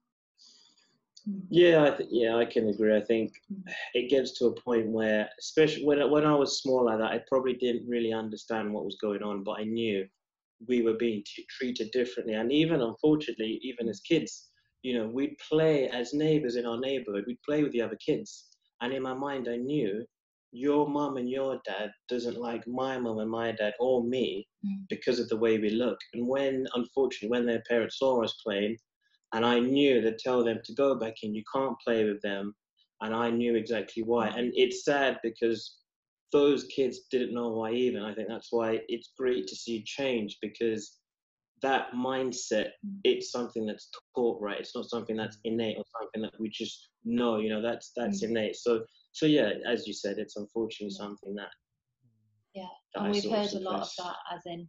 Yeah 1.50 1.82
I 1.84 1.96
th- 1.96 2.08
yeah 2.12 2.36
i 2.36 2.44
can 2.44 2.68
agree. 2.68 2.96
I 2.96 3.00
think 3.00 3.32
mm. 3.52 3.62
it 3.94 4.08
gets 4.08 4.38
to 4.38 4.46
a 4.46 4.60
point 4.60 4.86
where 4.86 5.28
especially 5.40 5.84
when, 5.84 6.08
when 6.10 6.24
i 6.24 6.34
was 6.34 6.60
small 6.60 6.84
like 6.84 6.98
that 6.98 7.10
i 7.10 7.20
probably 7.28 7.54
didn't 7.54 7.88
really 7.88 8.12
understand 8.12 8.72
what 8.72 8.84
was 8.84 8.96
going 9.00 9.24
on 9.24 9.42
but 9.42 9.58
i 9.58 9.64
knew 9.64 10.06
we 10.68 10.82
were 10.82 10.94
being 10.94 11.22
t- 11.24 11.46
treated 11.50 11.90
differently. 11.92 12.34
And 12.34 12.52
even 12.52 12.80
unfortunately, 12.80 13.60
even 13.62 13.88
as 13.88 14.00
kids, 14.00 14.50
you 14.82 14.98
know, 14.98 15.08
we'd 15.08 15.36
play 15.48 15.88
as 15.88 16.14
neighbors 16.14 16.56
in 16.56 16.66
our 16.66 16.78
neighborhood, 16.78 17.24
we'd 17.26 17.42
play 17.42 17.62
with 17.62 17.72
the 17.72 17.82
other 17.82 17.98
kids. 18.04 18.46
And 18.80 18.92
in 18.92 19.02
my 19.02 19.14
mind, 19.14 19.48
I 19.48 19.56
knew 19.56 20.04
your 20.52 20.88
mum 20.88 21.16
and 21.16 21.28
your 21.28 21.60
dad 21.66 21.90
doesn't 22.08 22.38
like 22.38 22.66
my 22.66 22.98
mum 22.98 23.18
and 23.18 23.30
my 23.30 23.52
dad 23.52 23.74
or 23.80 24.04
me 24.04 24.46
mm. 24.64 24.76
because 24.88 25.18
of 25.18 25.28
the 25.28 25.36
way 25.36 25.58
we 25.58 25.70
look. 25.70 25.98
And 26.14 26.26
when, 26.26 26.66
unfortunately, 26.74 27.28
when 27.28 27.46
their 27.46 27.62
parents 27.68 27.98
saw 27.98 28.22
us 28.22 28.34
playing, 28.44 28.76
and 29.32 29.44
I 29.44 29.58
knew 29.58 30.00
to 30.00 30.16
tell 30.16 30.44
them 30.44 30.60
to 30.64 30.74
go 30.74 30.94
back 30.94 31.14
in, 31.22 31.34
you 31.34 31.42
can't 31.54 31.76
play 31.84 32.04
with 32.04 32.22
them. 32.22 32.54
And 33.02 33.14
I 33.14 33.28
knew 33.30 33.54
exactly 33.56 34.02
why. 34.02 34.28
Mm. 34.28 34.38
And 34.38 34.52
it's 34.54 34.84
sad 34.84 35.18
because 35.22 35.76
those 36.32 36.64
kids 36.64 37.00
didn't 37.10 37.34
know 37.34 37.50
why 37.50 37.72
even. 37.72 38.02
I 38.02 38.14
think 38.14 38.28
that's 38.28 38.48
why 38.50 38.80
it's 38.88 39.12
great 39.16 39.46
to 39.48 39.56
see 39.56 39.84
change 39.84 40.38
because 40.42 40.98
that 41.62 41.92
mindset, 41.94 42.68
it's 43.04 43.30
something 43.30 43.66
that's 43.66 43.88
taught, 44.14 44.40
right? 44.40 44.60
It's 44.60 44.74
not 44.74 44.90
something 44.90 45.16
that's 45.16 45.38
innate 45.44 45.78
or 45.78 45.84
something 46.00 46.22
that 46.22 46.38
we 46.38 46.50
just 46.50 46.90
know, 47.04 47.38
you 47.38 47.48
know, 47.48 47.62
that's 47.62 47.92
that's 47.96 48.22
mm. 48.22 48.30
innate. 48.30 48.56
So 48.56 48.84
so 49.12 49.26
yeah, 49.26 49.50
as 49.66 49.86
you 49.86 49.94
said, 49.94 50.18
it's 50.18 50.36
unfortunately 50.36 50.94
something 50.94 51.34
that 51.34 51.48
Yeah. 52.54 52.64
That 52.94 53.04
and 53.04 53.08
I 53.08 53.10
we've 53.12 53.30
heard 53.30 53.52
a 53.52 53.60
lot 53.60 53.82
of 53.82 53.90
that 53.98 54.16
as 54.34 54.42
in 54.46 54.68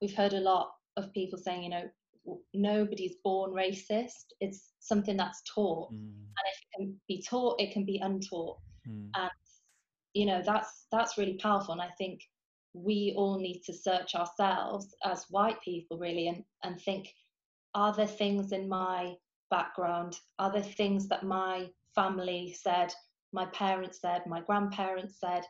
we've 0.00 0.14
heard 0.14 0.34
a 0.34 0.40
lot 0.40 0.70
of 0.96 1.12
people 1.12 1.38
saying, 1.38 1.64
you 1.64 1.70
know, 1.70 1.90
nobody's 2.54 3.16
born 3.24 3.52
racist. 3.52 4.32
It's 4.40 4.72
something 4.80 5.16
that's 5.16 5.42
taught. 5.42 5.92
Mm. 5.92 5.96
And 5.96 6.44
if 6.52 6.58
it 6.58 6.76
can 6.76 7.00
be 7.08 7.22
taught, 7.28 7.60
it 7.60 7.72
can 7.72 7.84
be 7.84 7.98
untaught. 7.98 8.58
Mm. 8.88 9.10
And 9.14 9.30
you 10.14 10.26
know 10.26 10.42
that's 10.44 10.86
that's 10.90 11.18
really 11.18 11.38
powerful 11.38 11.72
and 11.72 11.82
i 11.82 11.90
think 11.98 12.20
we 12.74 13.14
all 13.16 13.38
need 13.38 13.60
to 13.64 13.72
search 13.72 14.14
ourselves 14.14 14.94
as 15.04 15.26
white 15.30 15.60
people 15.62 15.98
really 15.98 16.28
and 16.28 16.44
and 16.62 16.80
think 16.80 17.08
are 17.74 17.94
there 17.94 18.06
things 18.06 18.52
in 18.52 18.68
my 18.68 19.14
background? 19.50 20.18
Are 20.38 20.52
there 20.52 20.62
things 20.62 21.08
that 21.08 21.22
my 21.22 21.68
family 21.94 22.56
said, 22.60 22.92
my 23.32 23.46
parents 23.46 24.00
said, 24.00 24.22
my 24.26 24.40
grandparents 24.40 25.20
said, 25.20 25.44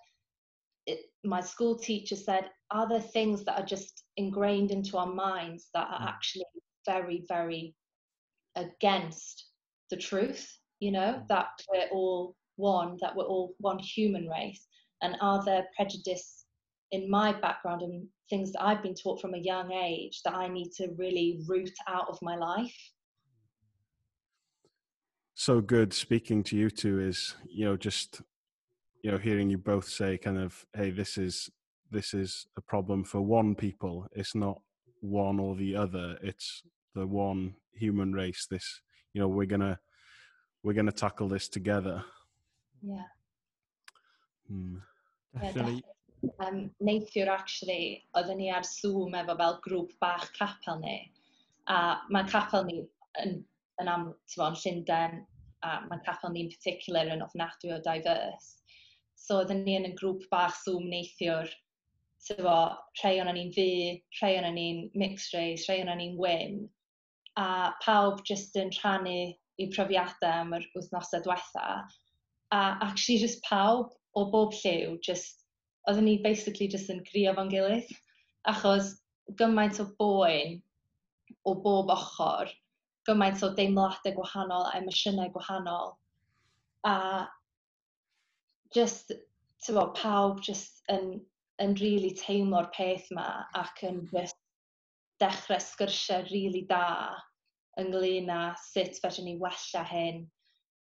it, 0.86 1.00
my 1.24 1.40
school 1.40 1.78
teacher 1.78 2.16
said? 2.16 2.50
Are 2.70 2.88
there 2.88 3.00
things 3.00 3.44
that 3.44 3.58
are 3.58 3.66
just 3.66 4.04
ingrained 4.16 4.70
into 4.70 4.98
our 4.98 5.12
minds 5.12 5.68
that 5.74 5.88
are 5.88 5.98
hmm. 5.98 6.08
actually 6.08 6.44
very, 6.86 7.24
very 7.28 7.74
against 8.56 9.46
the 9.90 9.96
truth? 9.96 10.58
You 10.80 10.92
know, 10.92 11.12
hmm. 11.14 11.26
that 11.28 11.48
we're 11.70 11.88
all 11.92 12.36
one, 12.58 12.98
that 13.00 13.16
we're 13.16 13.24
all 13.24 13.54
one 13.58 13.78
human 13.78 14.28
race? 14.28 14.66
And 15.02 15.16
are 15.20 15.42
there 15.44 15.66
prejudice 15.76 16.44
in 16.90 17.10
my 17.10 17.32
background 17.32 17.82
and 17.82 18.06
things 18.28 18.52
that 18.52 18.62
I've 18.62 18.82
been 18.82 18.94
taught 18.94 19.20
from 19.20 19.34
a 19.34 19.38
young 19.38 19.72
age 19.72 20.20
that 20.24 20.34
I 20.34 20.48
need 20.48 20.72
to 20.72 20.88
really 20.96 21.40
root 21.46 21.72
out 21.88 22.08
of 22.08 22.18
my 22.20 22.36
life? 22.36 22.76
So 25.34 25.60
good 25.60 25.94
speaking 25.94 26.42
to 26.44 26.56
you 26.56 26.68
two 26.68 27.00
is, 27.00 27.36
you 27.48 27.64
know, 27.64 27.76
just 27.76 28.22
you 29.02 29.10
know, 29.10 29.18
hearing 29.18 29.48
you 29.48 29.58
both 29.58 29.88
say 29.88 30.18
kind 30.18 30.38
of, 30.38 30.64
hey, 30.74 30.90
this 30.90 31.18
is 31.18 31.50
this 31.90 32.12
is 32.12 32.46
a 32.56 32.60
problem 32.60 33.04
for 33.04 33.20
one 33.20 33.54
people. 33.54 34.06
It's 34.12 34.34
not 34.34 34.60
one 35.00 35.38
or 35.40 35.54
the 35.54 35.76
other. 35.76 36.18
It's 36.22 36.62
the 36.94 37.06
one 37.06 37.54
human 37.72 38.12
race. 38.12 38.46
This, 38.50 38.82
you 39.14 39.20
know, 39.20 39.28
we're 39.28 39.46
gonna 39.46 39.78
we're 40.62 40.74
gonna 40.74 40.92
tackle 40.92 41.28
this 41.28 41.48
together. 41.48 42.04
Yeah. 42.82 43.08
Hmm. 44.48 44.76
Definitely. 45.40 45.82
Yeah, 46.22 46.46
um, 46.46 46.70
neithiwr, 46.82 47.28
actually, 47.28 48.04
oedden 48.16 48.40
ni 48.40 48.50
ar 48.50 48.66
Zoom 48.66 49.14
efo 49.18 49.36
fel 49.38 49.58
grŵp 49.66 49.92
bach 50.02 50.26
capel 50.38 50.80
ni. 50.82 50.96
A 51.70 52.00
mae 52.10 52.26
capel 52.30 52.64
ni 52.66 52.78
yn, 53.22 53.36
yn 53.82 53.90
am, 53.92 54.08
ti'n 54.30 54.44
yn 54.46 54.58
Llundain, 54.62 55.20
a 55.62 55.74
mae 55.90 56.02
capel 56.06 56.34
ni'n 56.34 56.50
particular 56.54 57.12
yn 57.14 57.22
ofnadwy 57.26 57.74
o 57.76 57.80
diverse. 57.84 58.56
So 59.18 59.40
oedden 59.42 59.64
ni 59.66 59.76
yn 59.78 59.90
y 59.90 59.94
grŵp 59.98 60.26
bach 60.32 60.58
Zoom 60.64 60.88
neithiwr, 60.90 61.52
ti'n 62.26 62.42
bod, 62.46 62.80
rhai 63.02 63.18
o'n 63.22 63.30
ni'n 63.36 63.54
fi, 63.54 63.68
rhai 64.20 64.34
o'n 64.40 64.50
ni'n 64.58 64.82
mixed 64.98 65.36
race, 65.38 65.68
rhai 65.68 65.82
o'n 65.84 65.94
ni'n 66.00 66.18
wyn. 66.18 66.64
A 67.38 67.48
pawb 67.84 68.24
jyst 68.26 68.58
yn 68.58 68.74
rhannu 68.80 69.18
i 69.58 69.70
profiadau 69.74 70.42
am 70.42 70.54
yr 70.58 70.66
wythnosau 70.74 71.22
diwethaf 71.22 71.94
a 72.52 72.60
actually 72.80 73.18
just 73.18 73.42
pawb 73.44 73.92
o 74.16 74.24
bob 74.32 74.54
lliw, 74.54 74.98
just, 75.00 75.44
oedden 75.88 76.04
ni 76.04 76.16
basically 76.24 76.68
just 76.68 76.90
yn 76.92 77.02
grio 77.10 77.34
fo'n 77.36 77.52
gilydd, 77.52 77.92
achos 78.52 78.94
gymaint 79.40 79.80
o 79.82 79.88
boen 80.00 80.58
o 81.44 81.54
bob 81.64 81.92
ochr, 81.94 82.52
gymaint 83.08 83.44
o 83.44 83.52
deimladau 83.58 84.14
gwahanol 84.16 84.68
a 84.68 84.76
emosiynau 84.80 85.32
gwahanol, 85.34 85.94
a 86.88 86.96
just, 88.74 89.12
ti'n 89.64 89.78
bod, 89.78 89.94
pawb 89.98 90.42
just 90.44 90.82
yn, 90.92 91.18
yn 91.62 91.74
really 91.82 92.12
teimlo'r 92.16 92.70
peth 92.74 93.08
yma 93.12 93.28
ac 93.58 93.82
yn 93.88 94.04
just 94.12 94.38
dechrau 95.22 95.60
sgyrsiau 95.62 96.28
really 96.30 96.64
da 96.68 96.82
ynglyn 97.80 98.30
â 98.30 98.42
sut 98.62 99.00
fedrwn 99.02 99.28
ni 99.28 99.36
wella 99.42 99.84
hyn. 99.92 100.22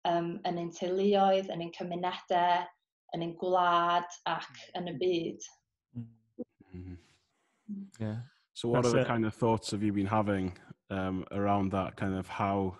Um, 0.08 0.38
yn 0.48 0.60
ein 0.60 0.70
teuluoedd, 0.74 1.50
yn 1.52 1.64
ein 1.64 1.72
cymunedau, 1.76 2.64
yn 3.14 3.24
ein 3.24 3.34
gwlad 3.40 4.18
ac 4.28 4.62
yn 4.78 4.90
y 4.90 4.96
byd. 5.00 5.50
Mhm. 6.74 6.96
Yeah. 8.00 8.16
So, 8.52 8.68
what 8.68 8.82
That's 8.82 8.94
are 8.94 8.98
the 8.98 9.02
it. 9.02 9.06
kind 9.06 9.24
of 9.24 9.34
thoughts 9.34 9.70
have 9.70 9.82
you 9.82 9.92
been 9.92 10.06
having 10.06 10.56
um, 10.90 11.24
around 11.32 11.72
that? 11.72 11.96
Kind 11.96 12.14
of 12.14 12.28
how 12.28 12.76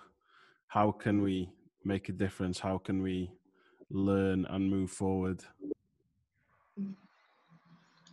how 0.69 0.93
can 0.93 1.23
we 1.23 1.49
make 1.85 2.09
a 2.09 2.13
difference? 2.13 2.61
How 2.61 2.79
can 2.79 3.03
we 3.03 3.31
learn 3.91 4.45
and 4.51 4.71
move 4.71 4.91
forward? 4.91 5.43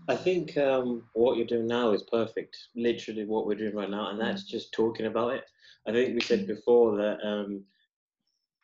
I 0.08 0.16
think 0.16 0.58
um, 0.58 1.04
what 1.14 1.38
you're 1.38 1.46
doing 1.46 1.68
now 1.68 1.92
is 1.92 2.04
perfect. 2.04 2.58
Literally, 2.76 3.26
what 3.26 3.46
we're 3.46 3.56
doing 3.56 3.76
right 3.76 3.90
now, 3.90 4.10
and 4.10 4.20
that's 4.20 4.44
just 4.44 4.74
talking 4.74 5.06
about 5.06 5.34
it. 5.34 5.46
I 5.88 5.92
think 5.92 6.14
we 6.14 6.22
said 6.22 6.48
before 6.48 6.96
that, 6.98 7.18
um, 7.24 7.64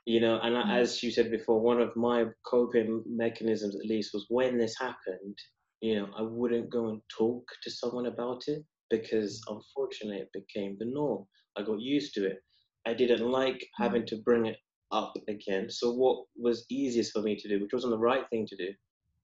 you 0.07 0.21
know, 0.21 0.39
and 0.41 0.55
Mm. 0.55 0.71
as 0.71 1.03
you 1.03 1.11
said 1.11 1.29
before, 1.29 1.59
one 1.59 1.81
of 1.81 1.93
my 1.97 2.27
coping 2.45 3.03
mechanisms, 3.05 3.75
at 3.75 3.85
least, 3.85 4.13
was 4.13 4.25
when 4.29 4.57
this 4.57 4.77
happened. 4.79 5.37
You 5.81 5.95
know, 5.97 6.09
I 6.15 6.21
wouldn't 6.21 6.69
go 6.69 6.87
and 6.87 7.01
talk 7.09 7.43
to 7.63 7.69
someone 7.69 8.05
about 8.05 8.47
it 8.47 8.63
because, 8.89 9.41
unfortunately, 9.49 10.21
it 10.21 10.31
became 10.31 10.77
the 10.79 10.85
norm. 10.85 11.27
I 11.57 11.63
got 11.63 11.81
used 11.81 12.13
to 12.13 12.25
it. 12.25 12.41
I 12.85 12.93
didn't 12.93 13.29
like 13.29 13.61
having 13.75 14.05
to 14.05 14.15
bring 14.21 14.45
it 14.45 14.57
up 14.93 15.13
again. 15.27 15.69
So, 15.69 15.91
what 15.93 16.25
was 16.37 16.65
easiest 16.69 17.11
for 17.11 17.21
me 17.21 17.35
to 17.35 17.49
do, 17.49 17.61
which 17.61 17.73
wasn't 17.73 17.91
the 17.91 17.97
right 17.99 18.25
thing 18.29 18.47
to 18.47 18.55
do, 18.55 18.73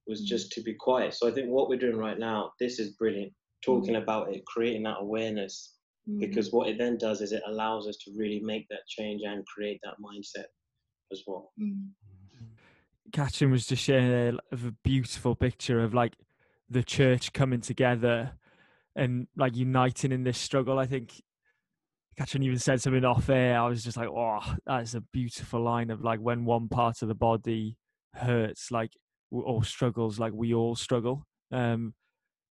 was 0.06 0.22
Mm. 0.22 0.26
just 0.26 0.52
to 0.52 0.62
be 0.62 0.74
quiet. 0.74 1.14
So 1.14 1.30
I 1.30 1.32
think 1.32 1.48
what 1.50 1.70
we're 1.70 1.80
doing 1.80 1.96
right 1.96 2.20
now, 2.20 2.52
this 2.60 2.78
is 2.78 2.92
brilliant. 2.98 3.34
Talking 3.62 3.96
about 3.96 4.36
it, 4.36 4.46
creating 4.46 4.84
that 4.84 5.00
awareness, 5.00 5.78
Mm. 6.10 6.20
because 6.20 6.52
what 6.52 6.68
it 6.68 6.78
then 6.78 6.98
does 6.98 7.22
is 7.22 7.32
it 7.32 7.44
allows 7.48 7.88
us 7.88 7.96
to 8.04 8.12
really 8.18 8.42
make 8.42 8.68
that 8.68 8.86
change 8.88 9.22
and 9.24 9.46
create 9.46 9.80
that 9.84 9.96
mindset 10.02 10.48
as 11.14 11.24
well. 11.26 11.54
Mm. 11.58 11.92
Catrin 13.12 13.52
was 13.52 13.68
just 13.68 13.84
sharing 13.84 14.12
a, 14.12 14.40
of 14.52 14.66
a 14.66 14.74
beautiful 14.84 15.36
picture 15.36 15.80
of 15.80 15.94
like 15.94 16.16
the 16.70 16.84
church 16.84 17.32
coming 17.32 17.62
together 17.62 18.32
and 18.96 19.28
like 19.38 19.56
uniting 19.56 20.12
in 20.12 20.24
this 20.24 20.38
struggle. 20.38 20.80
I 20.80 20.88
think 20.88 21.22
Catrin 22.20 22.44
even 22.44 22.60
said 22.60 22.82
something 22.82 23.06
off 23.06 23.30
air. 23.30 23.60
I 23.60 23.68
was 23.68 23.84
just 23.84 23.98
like, 23.98 24.10
oh, 24.10 24.56
that's 24.66 24.94
a 24.94 25.02
beautiful 25.02 25.62
line 25.62 25.90
of 25.90 26.04
like 26.04 26.20
when 26.20 26.46
one 26.46 26.68
part 26.68 27.02
of 27.02 27.08
the 27.08 27.16
body 27.16 27.78
hurts, 28.16 28.72
like 28.72 28.92
w- 29.32 29.48
or 29.48 29.64
struggles, 29.64 30.20
like 30.20 30.34
we 30.34 30.54
all 30.54 30.76
struggle. 30.76 31.26
Um, 31.52 31.94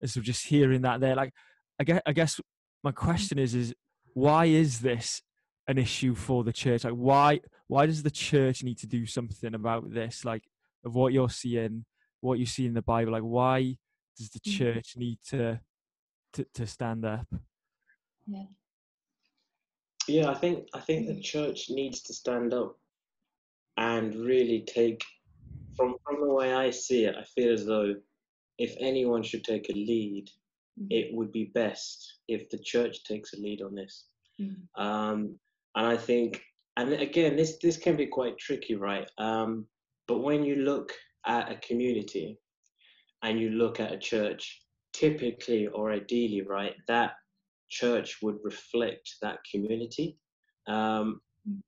and 0.01 0.09
so 0.09 0.21
just 0.21 0.47
hearing 0.47 0.81
that 0.81 0.99
there, 0.99 1.15
like, 1.15 1.33
I 1.79 1.83
guess, 1.83 2.01
I 2.05 2.13
guess 2.13 2.39
my 2.83 2.91
question 2.91 3.39
is, 3.39 3.55
is 3.55 3.73
why 4.13 4.45
is 4.45 4.79
this 4.79 5.21
an 5.67 5.77
issue 5.77 6.13
for 6.13 6.43
the 6.43 6.53
church? 6.53 6.83
Like, 6.83 6.93
why, 6.93 7.39
why 7.73 7.87
does 7.87 8.03
the 8.03 8.11
church 8.11 8.63
need 8.63 8.77
to 8.77 8.85
do 8.85 9.03
something 9.07 9.55
about 9.55 9.91
this? 9.91 10.23
Like, 10.23 10.43
of 10.85 10.93
what 10.93 11.11
you're 11.11 11.29
seeing, 11.29 11.85
what 12.21 12.37
you 12.37 12.45
see 12.45 12.67
in 12.67 12.75
the 12.75 12.83
Bible, 12.83 13.11
like, 13.11 13.23
why 13.23 13.77
does 14.15 14.29
the 14.29 14.39
Mhm. 14.39 14.57
church 14.57 14.95
need 14.95 15.17
to, 15.29 15.59
to, 16.33 16.45
to 16.53 16.67
stand 16.67 17.03
up? 17.03 17.27
Yeah, 18.27 18.45
Yeah, 20.07 20.29
I 20.29 20.35
think 20.35 20.67
I 20.73 20.81
think 20.81 21.07
the 21.07 21.19
church 21.19 21.69
needs 21.69 22.01
to 22.03 22.13
stand 22.13 22.53
up 22.53 22.77
and 23.77 24.13
really 24.15 24.61
take 24.61 25.01
from 25.75 25.95
from 26.05 26.21
the 26.21 26.31
way 26.39 26.53
I 26.53 26.69
see 26.69 27.05
it, 27.05 27.15
I 27.15 27.23
feel 27.23 27.51
as 27.53 27.65
though 27.65 27.95
if 28.59 28.75
anyone 28.79 29.23
should 29.23 29.43
take 29.43 29.67
a 29.69 29.73
lead, 29.73 30.29
Mhm. 30.79 30.87
it 30.91 31.13
would 31.15 31.31
be 31.31 31.45
best 31.45 32.19
if 32.27 32.49
the 32.49 32.59
church 32.59 33.03
takes 33.03 33.33
a 33.33 33.37
lead 33.37 33.61
on 33.63 33.73
this. 33.73 33.93
Mm. 34.39 34.67
Um, 34.75 35.39
and 35.75 35.87
I 35.87 35.97
think, 35.97 36.43
and 36.77 36.93
again, 36.93 37.35
this 37.35 37.57
this 37.61 37.77
can 37.77 37.95
be 37.95 38.07
quite 38.07 38.37
tricky, 38.37 38.75
right? 38.75 39.09
Um, 39.17 39.67
but 40.07 40.19
when 40.19 40.43
you 40.43 40.55
look 40.57 40.91
at 41.25 41.51
a 41.51 41.55
community 41.57 42.39
and 43.23 43.39
you 43.39 43.51
look 43.51 43.79
at 43.79 43.93
a 43.93 43.97
church, 43.97 44.61
typically 44.93 45.67
or 45.67 45.91
ideally, 45.91 46.41
right, 46.41 46.75
that 46.87 47.13
church 47.69 48.17
would 48.21 48.37
reflect 48.43 49.15
that 49.21 49.39
community. 49.49 50.17
Um, 50.67 51.21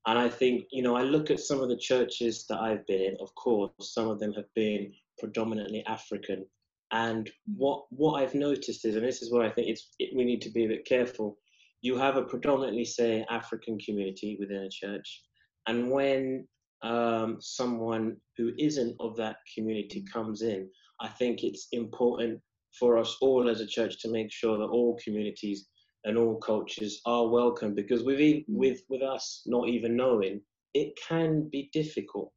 and 0.07 0.17
I 0.17 0.29
think, 0.29 0.65
you 0.71 0.81
know, 0.81 0.95
I 0.95 1.01
look 1.01 1.29
at 1.29 1.39
some 1.39 1.61
of 1.61 1.69
the 1.69 1.77
churches 1.77 2.45
that 2.47 2.59
I've 2.61 2.85
been 2.87 3.01
in, 3.01 3.17
of 3.19 3.33
course, 3.35 3.71
some 3.79 4.07
of 4.07 4.19
them 4.19 4.33
have 4.33 4.51
been 4.55 4.93
predominantly 5.19 5.83
African. 5.85 6.45
And 6.91 7.29
what 7.57 7.85
what 7.89 8.21
I've 8.21 8.35
noticed 8.35 8.85
is, 8.85 8.95
and 8.95 9.05
this 9.05 9.21
is 9.21 9.31
where 9.31 9.43
I 9.43 9.49
think 9.49 9.67
it's 9.67 9.89
it, 9.99 10.15
we 10.15 10.23
need 10.23 10.41
to 10.43 10.51
be 10.51 10.65
a 10.65 10.69
bit 10.69 10.85
careful. 10.85 11.37
You 11.85 11.95
have 11.97 12.17
a 12.17 12.23
predominantly, 12.23 12.83
say, 12.83 13.23
African 13.29 13.77
community 13.77 14.37
within 14.39 14.63
a 14.63 14.69
church, 14.69 15.21
and 15.67 15.91
when 15.91 16.47
um, 16.81 17.37
someone 17.39 18.17
who 18.37 18.53
isn't 18.57 18.95
of 18.99 19.15
that 19.17 19.37
community 19.53 20.03
comes 20.11 20.41
in, 20.41 20.67
I 20.99 21.09
think 21.09 21.43
it's 21.43 21.67
important 21.73 22.41
for 22.79 22.97
us 22.97 23.17
all 23.21 23.47
as 23.49 23.61
a 23.61 23.67
church 23.67 23.99
to 24.01 24.09
make 24.09 24.31
sure 24.31 24.57
that 24.57 24.73
all 24.77 24.97
communities 25.03 25.67
and 26.05 26.17
all 26.17 26.37
cultures 26.37 27.01
are 27.05 27.27
welcome 27.27 27.75
because 27.75 28.01
with 28.03 28.19
e- 28.19 28.45
with 28.47 28.81
with 28.89 29.03
us 29.03 29.43
not 29.45 29.69
even 29.69 29.95
knowing 29.95 30.41
it 30.73 30.89
can 31.07 31.47
be 31.49 31.69
difficult 31.71 32.31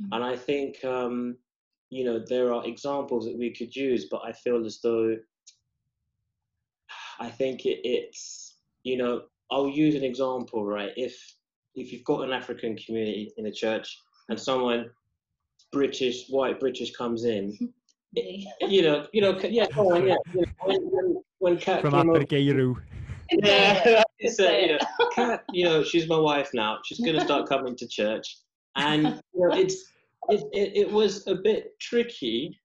Mm. 0.00 0.08
and 0.12 0.24
i 0.24 0.34
think 0.34 0.82
um 0.84 1.36
you 1.90 2.04
know 2.06 2.18
there 2.18 2.50
are 2.54 2.66
examples 2.66 3.26
that 3.26 3.38
we 3.38 3.50
could 3.54 3.76
use 3.76 4.06
but 4.10 4.22
i 4.24 4.32
feel 4.32 4.64
as 4.64 4.80
though 4.82 5.14
i 7.20 7.28
think 7.28 7.66
it, 7.66 7.80
it's 7.84 8.41
you 8.84 8.96
know 8.96 9.22
i'll 9.50 9.68
use 9.68 9.94
an 9.94 10.04
example 10.04 10.64
right 10.64 10.90
if 10.96 11.14
if 11.74 11.92
you've 11.92 12.04
got 12.04 12.22
an 12.22 12.32
african 12.32 12.76
community 12.76 13.32
in 13.36 13.46
a 13.46 13.52
church 13.52 13.98
and 14.28 14.38
someone 14.38 14.90
british 15.72 16.26
white 16.28 16.58
british 16.60 16.92
comes 16.92 17.24
in 17.24 17.56
Really. 18.14 18.46
you 18.68 18.82
know 18.82 19.06
you 19.14 19.22
know 19.22 19.38
yeah, 19.40 19.64
go 19.74 19.94
on, 19.94 20.06
yeah. 20.06 20.16
You 20.34 20.40
know, 20.42 20.46
when, 20.64 20.80
when, 20.90 21.22
when 21.38 21.56
Kat 21.56 21.80
From 21.80 21.92
came 21.92 22.10
over- 22.10 22.20
Abergeiru. 22.20 22.76
yeah, 23.30 24.02
It's 24.18 24.38
uh, 24.38 24.50
you 24.52 24.66
know, 24.72 24.78
Kat, 25.14 25.44
you 25.50 25.64
know, 25.64 25.82
she's 25.82 26.06
my 26.06 26.18
wife 26.18 26.50
now. 26.52 26.78
She's 26.84 27.00
going 27.00 27.14
to 27.18 27.24
start 27.24 27.48
coming 27.48 27.74
to 27.76 27.88
church, 27.88 28.36
and 28.76 29.02
you 29.34 29.48
know, 29.48 29.54
it's 29.56 29.76
it, 30.28 30.42
it, 30.52 30.76
it 30.76 30.92
was 30.92 31.26
a 31.26 31.34
bit 31.36 31.72
tricky 31.80 32.60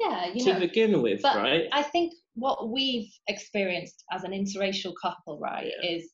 yeah, 0.00 0.26
you 0.32 0.44
to 0.44 0.54
know. 0.54 0.60
begin 0.60 1.02
with, 1.02 1.22
but 1.22 1.36
right? 1.36 1.64
I 1.72 1.82
think 1.82 2.12
what 2.34 2.70
we've 2.70 3.10
experienced 3.28 4.04
as 4.12 4.24
an 4.24 4.32
interracial 4.32 4.92
couple, 5.00 5.38
right, 5.38 5.72
is, 5.82 6.10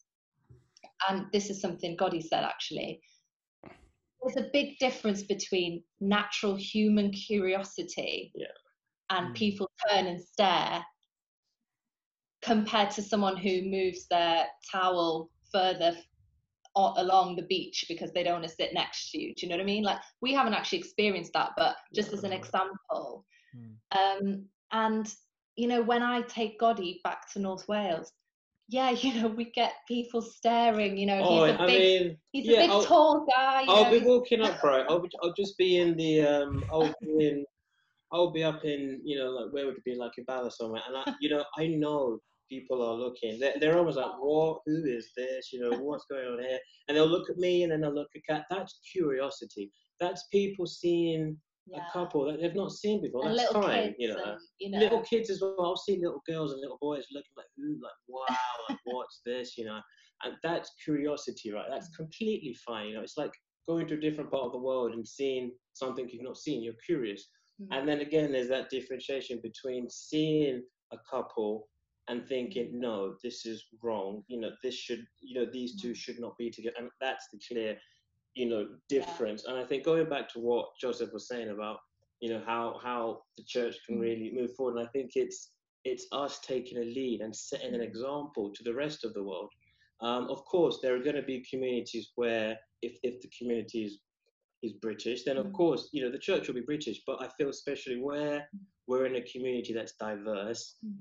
and 1.08 1.26
this 1.32 1.50
is 1.50 1.60
something 1.60 1.96
Goddy 1.96 2.20
said 2.22 2.44
actually, 2.44 3.00
there's 4.22 4.36
a 4.36 4.48
big 4.52 4.78
difference 4.78 5.22
between 5.22 5.82
natural 6.00 6.56
human 6.56 7.10
curiosity 7.12 8.32
Yeah. 8.34 8.46
and 9.10 9.28
Mm. 9.28 9.34
people 9.34 9.70
turn 9.88 10.06
and 10.06 10.20
stare 10.20 10.84
compared 12.40 12.90
to 12.92 13.02
someone 13.02 13.36
who 13.36 13.62
moves 13.62 14.06
their 14.08 14.46
towel 14.70 15.30
further 15.52 15.96
along 16.76 17.36
the 17.36 17.42
beach 17.42 17.84
because 17.88 18.12
they 18.12 18.22
don't 18.22 18.40
want 18.40 18.44
to 18.44 18.50
sit 18.54 18.74
next 18.74 19.10
to 19.10 19.20
you. 19.20 19.34
Do 19.34 19.46
you 19.46 19.48
know 19.48 19.56
what 19.56 19.62
I 19.62 19.66
mean? 19.66 19.84
Like 19.84 20.00
we 20.20 20.32
haven't 20.32 20.54
actually 20.54 20.78
experienced 20.78 21.32
that, 21.34 21.50
but 21.56 21.76
just 21.94 22.12
as 22.12 22.24
an 22.24 22.32
example, 22.32 23.24
Mm. 23.56 23.76
um, 24.20 24.44
and 24.72 25.14
you 25.56 25.68
know, 25.68 25.82
when 25.82 26.02
I 26.02 26.22
take 26.22 26.58
Gotti 26.58 27.00
back 27.04 27.30
to 27.32 27.38
North 27.38 27.68
Wales, 27.68 28.10
yeah, 28.68 28.90
you 29.02 29.14
know, 29.20 29.28
we 29.28 29.50
get 29.52 29.74
people 29.86 30.20
staring. 30.22 30.96
You 30.96 31.06
know, 31.06 31.20
oh, 31.22 31.44
he's 31.44 31.54
a 31.54 31.62
I 31.62 31.66
big, 31.66 32.02
mean, 32.06 32.18
he's 32.32 32.46
yeah, 32.46 32.56
a 32.56 32.60
big 32.62 32.70
I'll- 32.70 32.84
tall 32.84 33.26
guy. 33.26 33.64
I'll 33.68 33.84
know, 33.84 33.98
be 34.00 34.04
walking 34.04 34.42
up, 34.42 34.62
right? 34.62 34.84
I'll 34.88 35.00
be, 35.00 35.10
I'll 35.22 35.34
just 35.34 35.56
be 35.58 35.78
in 35.78 35.96
the 35.96 36.22
um, 36.22 36.64
I'll 36.72 36.92
be 37.00 37.26
in, 37.26 37.44
I'll 38.12 38.32
be 38.32 38.42
up 38.42 38.64
in, 38.64 39.00
you 39.04 39.18
know, 39.18 39.30
like 39.30 39.52
where 39.52 39.66
would 39.66 39.76
it 39.76 39.84
be, 39.84 39.94
like 39.94 40.12
in 40.18 40.24
Bala 40.24 40.50
somewhere, 40.50 40.82
and 40.88 40.96
I, 40.96 41.14
you 41.20 41.28
know, 41.30 41.44
I 41.58 41.66
know 41.68 42.18
people 42.50 42.82
are 42.82 42.94
looking. 42.94 43.38
They're, 43.40 43.54
they're 43.60 43.78
almost 43.78 43.96
like, 43.96 44.12
what? 44.20 44.58
Who 44.66 44.84
is 44.84 45.10
this? 45.16 45.52
You 45.52 45.60
know, 45.60 45.78
what's 45.78 46.04
going 46.10 46.26
on 46.26 46.38
here? 46.40 46.58
And 46.88 46.96
they'll 46.96 47.06
look 47.08 47.30
at 47.30 47.36
me, 47.38 47.62
and 47.62 47.70
then 47.72 47.80
they'll 47.80 47.94
look 47.94 48.10
at 48.16 48.22
Kat. 48.28 48.44
That's 48.50 48.80
curiosity. 48.92 49.70
That's 50.00 50.26
people 50.32 50.66
seeing 50.66 51.36
yeah. 51.66 51.78
a 51.78 51.92
couple 51.92 52.24
that 52.26 52.40
they've 52.40 52.54
not 52.54 52.72
seen 52.72 53.02
before. 53.02 53.26
and 53.26 53.38
That's 53.38 53.52
fine, 53.52 53.94
you 53.98 54.08
know. 54.08 54.22
and, 54.22 54.38
you 54.58 54.70
know, 54.70 54.78
Little 54.78 55.02
kids 55.02 55.30
as 55.30 55.40
well. 55.40 55.56
I'll 55.60 55.76
see 55.76 55.98
little 56.00 56.22
girls 56.26 56.52
and 56.52 56.60
little 56.60 56.78
boys 56.80 57.06
looking 57.12 57.30
like, 57.36 57.46
ooh, 57.60 57.80
like, 57.82 57.92
wow, 58.08 58.36
like, 58.68 58.78
what's 58.84 59.20
this, 59.24 59.56
you 59.56 59.64
know? 59.64 59.80
And 60.24 60.34
that's 60.42 60.72
curiosity, 60.82 61.52
right? 61.52 61.66
That's 61.68 61.88
completely 61.96 62.56
fine. 62.66 62.88
You 62.88 62.94
know, 62.94 63.02
it's 63.02 63.18
like 63.18 63.32
going 63.68 63.86
to 63.88 63.94
a 63.94 64.00
different 64.00 64.30
part 64.30 64.44
of 64.44 64.52
the 64.52 64.58
world 64.58 64.92
and 64.92 65.06
seeing 65.06 65.52
something 65.72 66.08
you've 66.08 66.22
not 66.22 66.38
seen. 66.38 66.62
You're 66.62 66.74
curious. 66.84 67.28
Mm. 67.60 67.78
And 67.78 67.88
then 67.88 68.00
again, 68.00 68.32
there's 68.32 68.48
that 68.48 68.70
differentiation 68.70 69.40
between 69.42 69.88
seeing 69.88 70.62
a 70.92 70.96
couple 71.10 71.68
and 72.08 72.26
thinking, 72.26 72.78
no, 72.78 73.14
this 73.22 73.46
is 73.46 73.64
wrong. 73.82 74.22
You 74.28 74.40
know, 74.40 74.50
this 74.62 74.74
should, 74.74 75.04
you 75.22 75.40
know, 75.40 75.50
these 75.50 75.80
two 75.80 75.94
should 75.94 76.20
not 76.20 76.36
be 76.38 76.50
together. 76.50 76.76
And 76.78 76.90
that's 77.00 77.28
the 77.32 77.40
clear, 77.48 77.76
you 78.34 78.46
know, 78.48 78.68
difference. 78.88 79.44
And 79.44 79.56
I 79.56 79.64
think 79.64 79.84
going 79.84 80.08
back 80.08 80.28
to 80.30 80.40
what 80.40 80.70
Joseph 80.80 81.12
was 81.12 81.28
saying 81.28 81.50
about, 81.50 81.78
you 82.20 82.30
know, 82.30 82.42
how 82.46 82.80
how 82.82 83.22
the 83.36 83.44
church 83.44 83.76
can 83.86 83.96
Mm. 83.96 84.00
really 84.00 84.30
move 84.32 84.54
forward. 84.54 84.78
And 84.78 84.86
I 84.86 84.90
think 84.90 85.12
it's 85.14 85.52
it's 85.84 86.06
us 86.12 86.40
taking 86.40 86.78
a 86.78 86.84
lead 86.84 87.20
and 87.20 87.34
setting 87.36 87.74
an 87.74 87.80
Mm. 87.80 87.84
example 87.90 88.50
to 88.52 88.62
the 88.64 88.72
rest 88.74 89.04
of 89.04 89.12
the 89.12 89.22
world. 89.22 89.50
Um, 90.00 90.28
of 90.30 90.44
course, 90.46 90.78
there 90.80 90.94
are 90.96 91.02
going 91.02 91.16
to 91.16 91.22
be 91.22 91.44
communities 91.48 92.12
where, 92.14 92.58
if, 92.82 92.98
if 93.02 93.20
the 93.20 93.28
community 93.38 93.84
is, 93.84 93.98
is 94.62 94.72
British, 94.72 95.24
then 95.24 95.36
of 95.36 95.46
Mm. 95.46 95.52
course, 95.52 95.90
you 95.92 96.02
know, 96.02 96.10
the 96.10 96.18
church 96.18 96.46
will 96.48 96.54
be 96.54 96.62
British. 96.62 97.02
But 97.06 97.20
I 97.22 97.28
feel 97.36 97.50
especially 97.50 98.00
where 98.00 98.48
we're 98.86 99.04
in 99.06 99.16
a 99.16 99.22
community 99.22 99.72
that's 99.74 99.94
diverse, 99.96 100.76
Mm. 100.84 100.96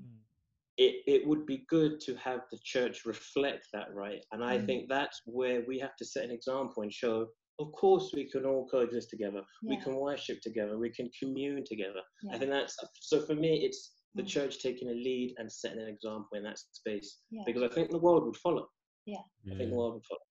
It, 0.76 1.02
it 1.06 1.26
would 1.26 1.46
be 1.46 1.64
good 1.68 2.00
to 2.00 2.14
have 2.16 2.40
the 2.50 2.58
church 2.64 3.04
reflect 3.04 3.68
that, 3.72 3.94
right? 3.94 4.24
And 4.32 4.42
I 4.44 4.58
Mm. 4.58 4.66
think 4.66 4.88
that's 4.88 5.22
where 5.24 5.62
we 5.68 5.78
have 5.78 5.94
to 5.96 6.04
set 6.04 6.24
an 6.24 6.30
example 6.32 6.82
and 6.82 6.92
show, 6.92 7.28
of 7.60 7.70
course, 7.72 8.10
we 8.12 8.28
can 8.28 8.44
all 8.44 8.66
coexist 8.66 9.10
together. 9.10 9.42
We 9.62 9.76
can 9.76 9.94
worship 9.94 10.40
together. 10.40 10.76
We 10.76 10.90
can 10.90 11.08
commune 11.18 11.64
together. 11.64 12.00
I 12.32 12.38
think 12.38 12.50
that's 12.50 12.76
so 13.00 13.20
for 13.24 13.36
me, 13.36 13.64
it's 13.64 13.92
the 14.16 14.22
Mm. 14.22 14.26
church 14.28 14.58
taking 14.60 14.88
a 14.88 14.92
lead 14.94 15.34
and 15.38 15.50
setting 15.50 15.80
an 15.80 15.88
example 15.88 16.36
in 16.38 16.42
that 16.44 16.58
space 16.58 17.20
yeah, 17.30 17.42
because 17.46 17.62
I 17.62 17.68
think 17.68 17.90
the 17.90 17.98
world 17.98 18.24
would 18.24 18.36
follow. 18.36 18.68
Yeah. 19.06 19.22
I 19.50 19.54
think 19.56 19.70
the 19.70 19.76
world 19.76 19.94
would 19.94 20.04
follow. 20.06 20.26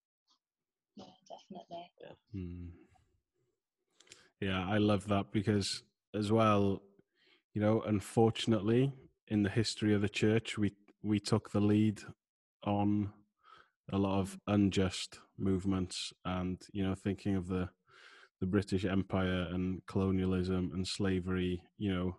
yeah, 0.95 1.13
definitely. 1.29 1.89
Mm. 2.35 2.71
Yeah, 4.41 4.67
I 4.67 4.77
love 4.77 5.07
that 5.07 5.31
because 5.31 5.83
as 6.13 6.31
well, 6.31 6.81
you 7.53 7.61
know, 7.61 7.81
unfortunately, 7.83 8.91
in 9.27 9.43
the 9.43 9.49
history 9.49 9.93
of 9.93 10.01
the 10.01 10.09
church, 10.09 10.57
we 10.57 10.73
we 11.01 11.19
took 11.19 11.51
the 11.51 11.59
lead 11.59 12.01
on 12.63 13.11
a 13.91 13.97
lot 13.97 14.19
of 14.19 14.39
unjust 14.47 15.19
movements, 15.37 16.13
and 16.25 16.61
you 16.73 16.83
know, 16.83 16.95
thinking 16.95 17.35
of 17.35 17.47
the 17.47 17.69
the 18.39 18.47
British 18.47 18.85
Empire 18.85 19.47
and 19.51 19.85
colonialism 19.87 20.71
and 20.73 20.87
slavery, 20.87 21.63
you 21.77 21.93
know, 21.93 22.17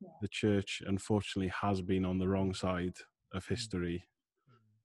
Yeah. 0.00 0.08
the 0.22 0.28
church 0.28 0.82
unfortunately 0.86 1.48
has 1.60 1.82
been 1.82 2.04
on 2.04 2.18
the 2.18 2.28
wrong 2.28 2.54
side 2.54 2.96
of 3.32 3.46
history, 3.46 4.04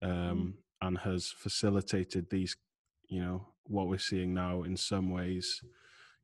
um, 0.01 0.57
and 0.81 0.97
has 0.99 1.31
facilitated 1.31 2.29
these, 2.29 2.55
you 3.09 3.21
know, 3.21 3.47
what 3.65 3.87
we're 3.87 3.97
seeing 3.97 4.33
now 4.33 4.63
in 4.63 4.77
some 4.77 5.09
ways. 5.11 5.61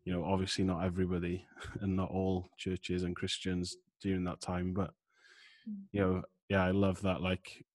You 0.06 0.14
know 0.14 0.24
obviously 0.24 0.64
not 0.64 0.84
everybody 0.84 1.46
and 1.82 1.96
not 1.96 2.12
all 2.12 2.50
churches 2.58 3.04
and 3.04 3.16
christians 3.16 3.76
during 4.02 4.24
that 4.26 4.40
time 4.40 4.72
but 4.74 4.94
you 5.92 6.02
know 6.02 6.22
yeah 6.50 6.64
i 6.64 6.72
love 6.72 7.02
that 7.02 7.22
like 7.22 7.66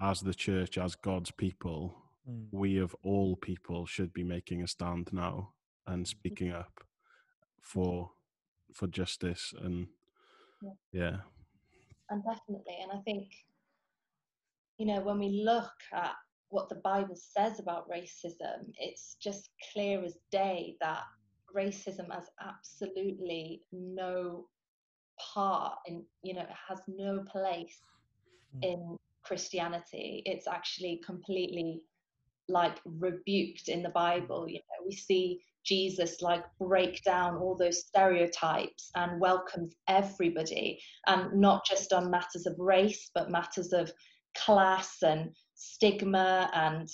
as 0.00 0.20
the 0.20 0.34
church 0.34 0.78
as 0.78 0.94
god's 0.94 1.30
people 1.30 1.96
Mm. 2.28 2.48
we 2.52 2.76
of 2.76 2.94
all 3.02 3.34
people 3.36 3.86
should 3.86 4.12
be 4.12 4.22
making 4.22 4.62
a 4.62 4.66
stand 4.66 5.08
now 5.10 5.54
and 5.86 6.06
speaking 6.06 6.50
up 6.52 6.84
for 7.62 8.10
for 8.74 8.86
justice 8.88 9.54
and 9.62 9.86
Yeah. 10.62 10.72
yeah 10.92 11.16
and 12.10 12.22
definitely 12.22 12.76
and 12.82 12.92
i 12.92 13.00
think 13.04 13.32
you 14.76 14.84
know 14.86 15.00
when 15.00 15.18
we 15.18 15.42
look 15.44 15.72
at 15.94 16.12
what 16.50 16.68
the 16.68 16.80
bible 16.84 17.16
says 17.16 17.58
about 17.58 17.88
racism 17.90 18.70
it's 18.78 19.16
just 19.18 19.48
clear 19.72 20.04
as 20.04 20.18
day 20.30 20.76
that 20.82 21.04
racism 21.56 22.12
has 22.12 22.28
absolutely 22.46 23.62
no 23.72 24.46
part 25.34 25.78
in 25.86 26.04
you 26.22 26.34
know 26.34 26.42
it 26.42 26.48
has 26.68 26.80
no 26.88 27.24
place 27.30 27.80
Mm. 28.56 28.64
in 28.64 28.96
christianity. 29.22 30.22
It's 30.26 30.48
actually 30.48 31.00
completely 31.06 31.82
like 32.48 32.80
rebuked 32.84 33.68
in 33.68 33.82
the 33.82 33.90
bible 33.90 34.48
you 34.48 34.56
know. 34.58 34.86
We 34.86 34.94
see 34.96 35.40
jesus 35.62 36.20
like 36.22 36.44
break 36.58 37.04
down 37.04 37.36
all 37.36 37.54
those 37.54 37.86
stereotypes 37.86 38.90
and 38.96 39.20
welcomes 39.20 39.74
everybody 39.88 40.80
and 41.06 41.32
not 41.38 41.64
just 41.66 41.92
on 41.92 42.10
matters 42.10 42.46
of 42.46 42.58
race 42.58 43.10
but 43.14 43.30
matters 43.30 43.72
of 43.72 43.92
class 44.36 45.02
and 45.02 45.30
stigma 45.54 46.50
and 46.54 46.88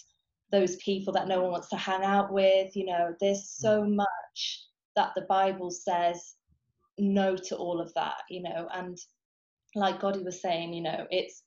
those 0.50 0.76
people 0.76 1.12
that 1.12 1.28
no 1.28 1.40
one 1.42 1.52
wants 1.52 1.68
to 1.68 1.76
hang 1.76 2.02
out 2.02 2.32
with 2.32 2.76
you 2.76 2.84
know. 2.84 3.14
There's 3.20 3.48
so 3.48 3.84
much 3.84 4.66
that 4.96 5.12
the 5.14 5.22
bible 5.22 5.70
says 5.70 6.34
no 6.98 7.36
to 7.36 7.56
all 7.56 7.80
of 7.80 7.92
that 7.94 8.22
you 8.30 8.42
know 8.42 8.68
and 8.74 8.96
like 9.74 10.00
Gotti 10.00 10.24
was 10.24 10.40
saying 10.40 10.72
you 10.72 10.82
know 10.82 11.06
it's 11.10 11.42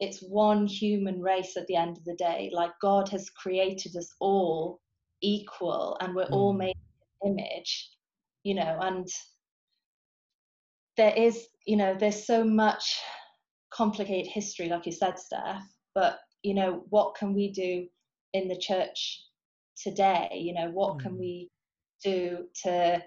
it's 0.00 0.20
one 0.22 0.66
human 0.66 1.20
race 1.20 1.56
at 1.56 1.66
the 1.66 1.76
end 1.76 1.96
of 1.96 2.04
the 2.04 2.16
day 2.16 2.50
like 2.52 2.72
god 2.82 3.08
has 3.08 3.30
created 3.30 3.96
us 3.96 4.12
all 4.20 4.80
equal 5.22 5.96
and 6.00 6.14
we're 6.14 6.24
all 6.24 6.52
Mm. 6.52 6.58
made 6.58 6.76
in 7.22 7.38
image 7.38 7.90
you 8.42 8.54
know 8.54 8.78
and 8.82 9.08
there 10.96 11.14
is 11.16 11.48
you 11.66 11.76
know 11.76 11.96
there's 11.98 12.26
so 12.26 12.44
much 12.44 13.00
complicated 13.72 14.30
history 14.30 14.68
like 14.68 14.86
you 14.86 14.92
said 14.92 15.18
steph 15.18 15.62
but 15.94 16.18
you 16.42 16.54
know 16.54 16.84
what 16.90 17.14
can 17.16 17.34
we 17.34 17.50
do 17.52 17.86
in 18.34 18.48
the 18.48 18.58
church 18.58 19.22
today 19.76 20.28
you 20.34 20.52
know 20.54 20.70
what 20.70 20.98
can 21.00 21.12
Mm. 21.12 21.18
we 21.18 21.50
do 22.02 22.46
to 22.62 23.02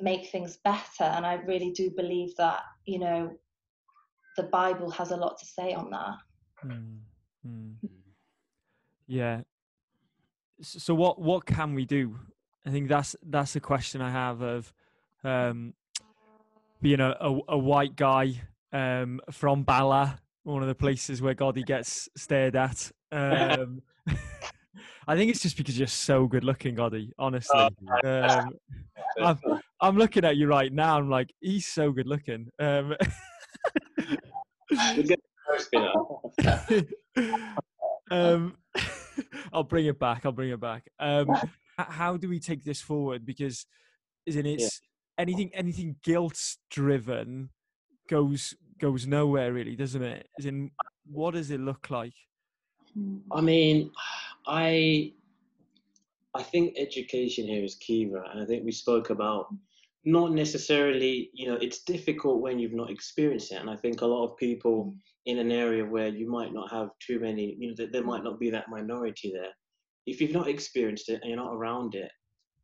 make 0.00 0.28
things 0.30 0.58
better 0.64 1.04
and 1.04 1.24
i 1.24 1.34
really 1.34 1.70
do 1.70 1.90
believe 1.90 2.34
that 2.36 2.60
you 2.84 2.98
know 2.98 3.30
the 4.36 4.42
bible 4.44 4.90
has 4.90 5.10
a 5.10 5.16
lot 5.16 5.38
to 5.38 5.46
say 5.46 5.72
on 5.72 5.90
that 5.90 6.16
Mm, 6.64 6.98
mm. 7.46 7.74
Yeah. 9.06 9.42
So 10.60 10.94
what 10.94 11.20
what 11.20 11.46
can 11.46 11.74
we 11.74 11.84
do? 11.84 12.18
I 12.64 12.70
think 12.70 12.88
that's 12.88 13.16
that's 13.22 13.56
a 13.56 13.60
question 13.60 14.00
I 14.00 14.10
have 14.10 14.40
of 14.40 14.72
um, 15.22 15.74
being 16.80 17.00
a, 17.00 17.16
a, 17.20 17.38
a 17.48 17.58
white 17.58 17.96
guy 17.96 18.40
um, 18.72 19.20
from 19.30 19.62
Bala, 19.62 20.18
one 20.44 20.62
of 20.62 20.68
the 20.68 20.74
places 20.74 21.20
where 21.20 21.34
Gotti 21.34 21.64
gets 21.64 22.08
stared 22.16 22.56
at. 22.56 22.90
Um, 23.12 23.80
I 25.06 25.16
think 25.16 25.30
it's 25.30 25.40
just 25.40 25.56
because 25.56 25.78
you're 25.78 25.86
so 25.86 26.26
good 26.26 26.44
looking, 26.44 26.76
Gotti. 26.76 27.10
Honestly, 27.18 27.68
um, 28.04 28.50
I'm, 29.22 29.38
I'm 29.80 29.96
looking 29.96 30.24
at 30.24 30.36
you 30.36 30.46
right 30.46 30.72
now. 30.72 30.98
I'm 30.98 31.10
like, 31.10 31.32
he's 31.40 31.66
so 31.66 31.92
good 31.92 32.06
looking. 32.06 32.48
Um, 32.58 32.94
um, 38.10 38.56
I'll 39.52 39.62
bring 39.64 39.86
it 39.86 39.98
back. 39.98 40.24
I'll 40.24 40.32
bring 40.32 40.50
it 40.50 40.60
back. 40.60 40.84
Um, 40.98 41.28
how 41.76 42.16
do 42.16 42.28
we 42.28 42.40
take 42.40 42.64
this 42.64 42.80
forward? 42.80 43.26
Because, 43.26 43.66
isn't 44.26 44.46
it? 44.46 44.60
Yeah. 44.60 44.68
Anything, 45.16 45.50
anything 45.54 45.96
guilt-driven 46.02 47.50
goes 48.08 48.54
goes 48.80 49.06
nowhere, 49.06 49.52
really, 49.52 49.76
doesn't 49.76 50.02
it? 50.02 50.28
As 50.38 50.46
in, 50.46 50.70
what 51.06 51.34
does 51.34 51.50
it 51.50 51.60
look 51.60 51.90
like? 51.90 52.14
I 53.32 53.40
mean, 53.40 53.90
I 54.46 55.12
I 56.34 56.42
think 56.42 56.74
education 56.76 57.46
here 57.46 57.64
is 57.64 57.76
key, 57.76 58.06
right? 58.06 58.28
And 58.32 58.42
I 58.42 58.46
think 58.46 58.64
we 58.64 58.72
spoke 58.72 59.10
about 59.10 59.54
not 60.04 60.32
necessarily, 60.32 61.30
you 61.32 61.46
know, 61.46 61.54
it's 61.54 61.84
difficult 61.84 62.42
when 62.42 62.58
you've 62.58 62.74
not 62.74 62.90
experienced 62.90 63.52
it. 63.52 63.60
And 63.60 63.70
I 63.70 63.76
think 63.76 64.00
a 64.00 64.06
lot 64.06 64.24
of 64.26 64.36
people 64.36 64.94
in 65.26 65.38
an 65.38 65.50
area 65.50 65.84
where 65.84 66.08
you 66.08 66.28
might 66.28 66.52
not 66.52 66.70
have 66.70 66.90
too 66.98 67.18
many, 67.20 67.56
you 67.58 67.74
know, 67.74 67.86
there 67.90 68.04
might 68.04 68.24
not 68.24 68.38
be 68.38 68.50
that 68.50 68.68
minority 68.68 69.32
there. 69.34 69.52
If 70.06 70.20
you've 70.20 70.32
not 70.32 70.48
experienced 70.48 71.08
it 71.08 71.20
and 71.22 71.30
you're 71.30 71.42
not 71.42 71.54
around 71.54 71.94
it, 71.94 72.10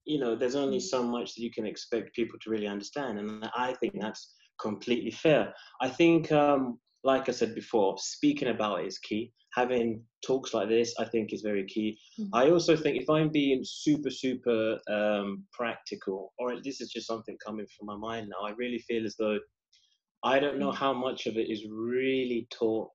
you 0.04 0.18
know, 0.18 0.34
there's 0.34 0.56
only 0.56 0.78
mm. 0.78 0.82
so 0.82 1.02
much 1.02 1.34
that 1.34 1.42
you 1.42 1.50
can 1.50 1.66
expect 1.66 2.14
people 2.14 2.38
to 2.42 2.50
really 2.50 2.66
understand. 2.66 3.18
And 3.18 3.48
I 3.56 3.72
think 3.74 3.94
that's 3.98 4.34
completely 4.60 5.10
fair. 5.10 5.54
I 5.80 5.88
think, 5.88 6.30
um, 6.32 6.78
like 7.04 7.28
I 7.28 7.32
said 7.32 7.54
before, 7.54 7.96
speaking 7.98 8.48
about 8.48 8.80
it 8.80 8.86
is 8.86 8.98
key 8.98 9.32
having 9.54 10.02
talks 10.24 10.54
like 10.54 10.68
this, 10.68 10.94
I 10.98 11.04
think, 11.04 11.32
is 11.32 11.42
very 11.42 11.66
key. 11.66 11.98
Mm-hmm. 12.18 12.34
I 12.34 12.50
also 12.50 12.76
think 12.76 13.00
if 13.00 13.10
I'm 13.10 13.30
being 13.30 13.62
super, 13.64 14.10
super 14.10 14.78
um, 14.88 15.44
practical, 15.52 16.32
or 16.38 16.60
this 16.62 16.80
is 16.80 16.90
just 16.90 17.06
something 17.06 17.36
coming 17.44 17.66
from 17.76 17.86
my 17.86 17.96
mind 17.96 18.28
now, 18.30 18.46
I 18.46 18.52
really 18.52 18.78
feel 18.78 19.04
as 19.04 19.16
though 19.18 19.38
I 20.24 20.38
don't 20.38 20.58
know 20.58 20.70
mm. 20.70 20.76
how 20.76 20.92
much 20.92 21.26
of 21.26 21.36
it 21.36 21.50
is 21.50 21.66
really 21.70 22.46
taught 22.50 22.90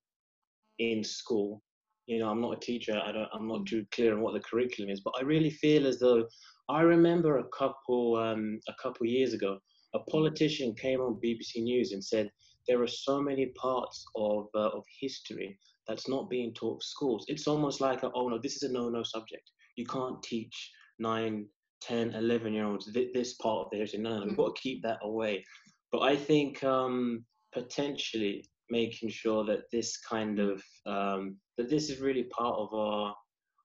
in 0.80 1.04
school. 1.04 1.62
You 2.06 2.20
know, 2.20 2.30
I'm 2.30 2.42
not 2.42 2.58
a 2.58 2.60
teacher. 2.60 3.02
I 3.04 3.12
don't. 3.12 3.28
I'm 3.34 3.48
not 3.48 3.62
mm. 3.62 3.68
too 3.68 3.86
clear 3.92 4.14
on 4.14 4.22
what 4.22 4.34
the 4.34 4.40
curriculum 4.40 4.92
is, 4.92 5.02
but 5.02 5.14
I 5.20 5.24
really 5.24 5.50
feel 5.50 5.88
as 5.88 6.00
though 6.00 6.26
I 6.70 6.82
remember 6.82 7.40
a 7.40 7.48
couple 7.58 8.16
um, 8.18 8.60
a 8.70 8.74
couple 8.82 9.08
years 9.08 9.34
ago, 9.34 9.58
a 9.96 10.00
politician 10.12 10.76
came 10.76 11.02
on 11.02 11.20
BBC 11.24 11.64
News 11.64 11.92
and 11.92 12.04
said 12.04 12.30
there 12.68 12.82
are 12.82 12.88
so 12.88 13.22
many 13.22 13.48
parts 13.62 14.06
of 14.16 14.48
uh, 14.56 14.70
of 14.70 14.84
history 15.00 15.58
that's 15.88 16.10
not 16.10 16.30
being 16.30 16.54
taught 16.54 16.84
schools. 16.84 17.26
It's 17.28 17.48
almost 17.48 17.80
like, 17.80 18.04
a, 18.04 18.12
oh 18.16 18.28
no, 18.28 18.40
this 18.42 18.56
is 18.56 18.64
a 18.64 18.74
no-no 18.74 19.04
subject. 19.04 19.50
You 19.76 19.86
can't 19.86 20.22
teach 20.24 20.72
9, 21.00 21.46
10, 21.82 22.14
11 22.16 22.54
year 22.54 22.66
olds 22.66 22.92
this 22.92 23.36
part 23.36 23.66
of 23.66 23.72
the 23.72 23.78
history. 23.78 24.00
No, 24.00 24.10
no, 24.10 24.20
no, 24.22 24.26
we've 24.26 24.38
got 24.38 24.56
to 24.56 24.62
keep 24.62 24.82
that 24.84 24.98
away. 25.04 25.44
But 25.92 26.00
I 26.00 26.16
think 26.16 26.64
um, 26.64 27.24
potentially 27.54 28.50
making 28.70 29.10
sure 29.10 29.46
that 29.46 29.70
this 29.72 29.98
kind 29.98 30.40
of 30.40 30.64
um, 30.86 31.38
that 31.58 31.70
this 31.70 31.90
is 31.90 32.00
really 32.00 32.24
part 32.24 32.56
of 32.58 32.74
our 32.74 33.16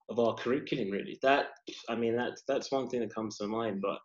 of 0.09 0.19
our 0.19 0.35
curriculum 0.35 0.91
really 0.91 1.17
that 1.21 1.45
i 1.87 1.95
mean 1.95 2.15
that's 2.15 2.43
that's 2.47 2.71
one 2.71 2.89
thing 2.89 2.99
that 2.99 3.13
comes 3.13 3.37
to 3.37 3.47
mind 3.47 3.79
but 3.81 3.97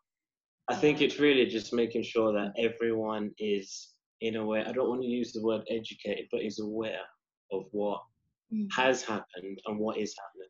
i 0.69 0.75
think 0.75 1.01
it's 1.01 1.19
really 1.19 1.47
just 1.47 1.73
making 1.73 2.03
sure 2.03 2.33
that 2.33 2.53
everyone 2.57 3.31
is 3.39 3.89
in 4.21 4.37
a 4.37 4.45
way 4.45 4.65
i 4.65 4.73
don't 4.73 4.89
want 4.89 5.03
to 5.03 5.07
use 5.07 5.33
the 5.33 5.43
word 5.43 5.63
educated 5.71 6.27
but 6.31 6.43
is 6.43 6.59
aware 6.59 7.03
of 7.53 7.65
what 7.73 8.01
mm. 8.53 8.67
has 8.75 9.03
happened 9.03 9.61
and 9.67 9.79
what 9.79 9.99
is 9.99 10.15
happening. 10.19 10.49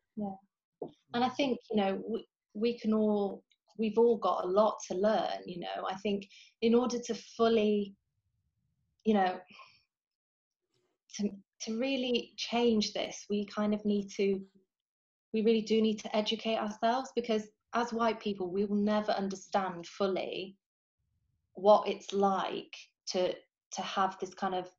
Yeah. 0.81 0.89
And 1.13 1.23
I 1.23 1.29
think, 1.29 1.59
you 1.71 1.77
know, 1.77 2.01
we, 2.07 2.27
we 2.53 2.79
can 2.79 2.93
all, 2.93 3.43
we've 3.77 3.97
all 3.97 4.17
got 4.17 4.43
a 4.43 4.47
lot 4.47 4.77
to 4.87 4.97
learn, 4.97 5.39
you 5.45 5.59
know. 5.59 5.87
I 5.89 5.95
think 5.95 6.27
in 6.61 6.75
order 6.75 6.99
to 6.99 7.15
fully, 7.15 7.95
you 9.05 9.13
know, 9.13 9.37
to, 11.15 11.29
to 11.61 11.79
really 11.79 12.33
change 12.37 12.93
this, 12.93 13.25
we 13.29 13.45
kind 13.45 13.73
of 13.73 13.83
need 13.85 14.09
to, 14.17 14.41
we 15.33 15.41
really 15.41 15.61
do 15.61 15.81
need 15.81 15.99
to 15.99 16.15
educate 16.15 16.57
ourselves 16.57 17.11
because 17.15 17.43
as 17.73 17.93
white 17.93 18.19
people, 18.19 18.51
we 18.51 18.65
will 18.65 18.77
never 18.77 19.11
understand 19.11 19.85
fully 19.85 20.55
what 21.53 21.87
it's 21.87 22.13
like 22.13 22.73
to 23.07 23.33
to 23.71 23.81
have 23.81 24.17
this 24.19 24.33
kind 24.33 24.55
of 24.55 24.69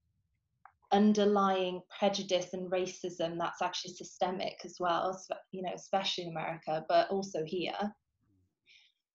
underlying 0.92 1.82
prejudice 1.98 2.54
and 2.54 2.70
racism 2.70 3.36
that's 3.38 3.60
actually 3.62 3.92
systemic 3.92 4.54
as 4.64 4.76
well, 4.80 5.20
you 5.52 5.62
know, 5.62 5.72
especially 5.74 6.24
in 6.24 6.30
America, 6.30 6.84
but 6.88 7.10
also 7.10 7.44
here. 7.44 7.94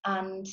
And, 0.04 0.46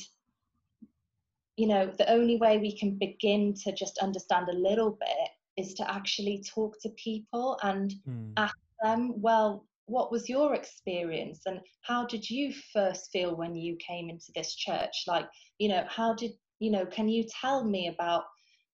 you 1.56 1.68
know, 1.68 1.92
the 1.98 2.10
only 2.10 2.38
way 2.38 2.58
we 2.58 2.76
can 2.76 2.98
begin 2.98 3.54
to 3.64 3.72
just 3.72 3.98
understand 3.98 4.48
a 4.48 4.56
little 4.56 4.98
bit 4.98 5.28
is 5.56 5.74
to 5.74 5.90
actually 5.90 6.42
talk 6.54 6.80
to 6.80 6.88
people 6.90 7.58
and 7.62 7.94
mm. 8.08 8.32
ask 8.36 8.56
them, 8.82 9.20
well, 9.20 9.66
what 9.86 10.10
was 10.10 10.28
your 10.28 10.54
experience 10.54 11.42
and 11.46 11.60
how 11.82 12.06
did 12.06 12.28
you 12.28 12.52
first 12.72 13.10
feel 13.12 13.36
when 13.36 13.54
you 13.54 13.76
came 13.76 14.08
into 14.08 14.32
this 14.34 14.54
church? 14.54 15.04
Like, 15.06 15.28
you 15.58 15.68
know, 15.68 15.84
how 15.88 16.14
did, 16.14 16.32
you 16.60 16.70
know, 16.70 16.86
can 16.86 17.08
you 17.08 17.24
tell 17.40 17.64
me 17.64 17.88
about 17.88 18.24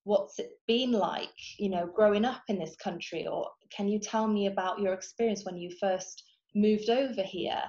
what's 0.09 0.39
it 0.39 0.53
been 0.67 0.93
like 0.93 1.39
you 1.59 1.69
know 1.69 1.87
growing 1.95 2.25
up 2.25 2.41
in 2.49 2.59
this 2.59 2.75
country 2.77 3.27
or 3.27 3.47
can 3.71 3.87
you 3.87 3.99
tell 3.99 4.27
me 4.27 4.47
about 4.47 4.79
your 4.79 4.95
experience 4.95 5.45
when 5.45 5.59
you 5.59 5.71
first 5.79 6.25
moved 6.55 6.89
over 6.89 7.23
here 7.23 7.61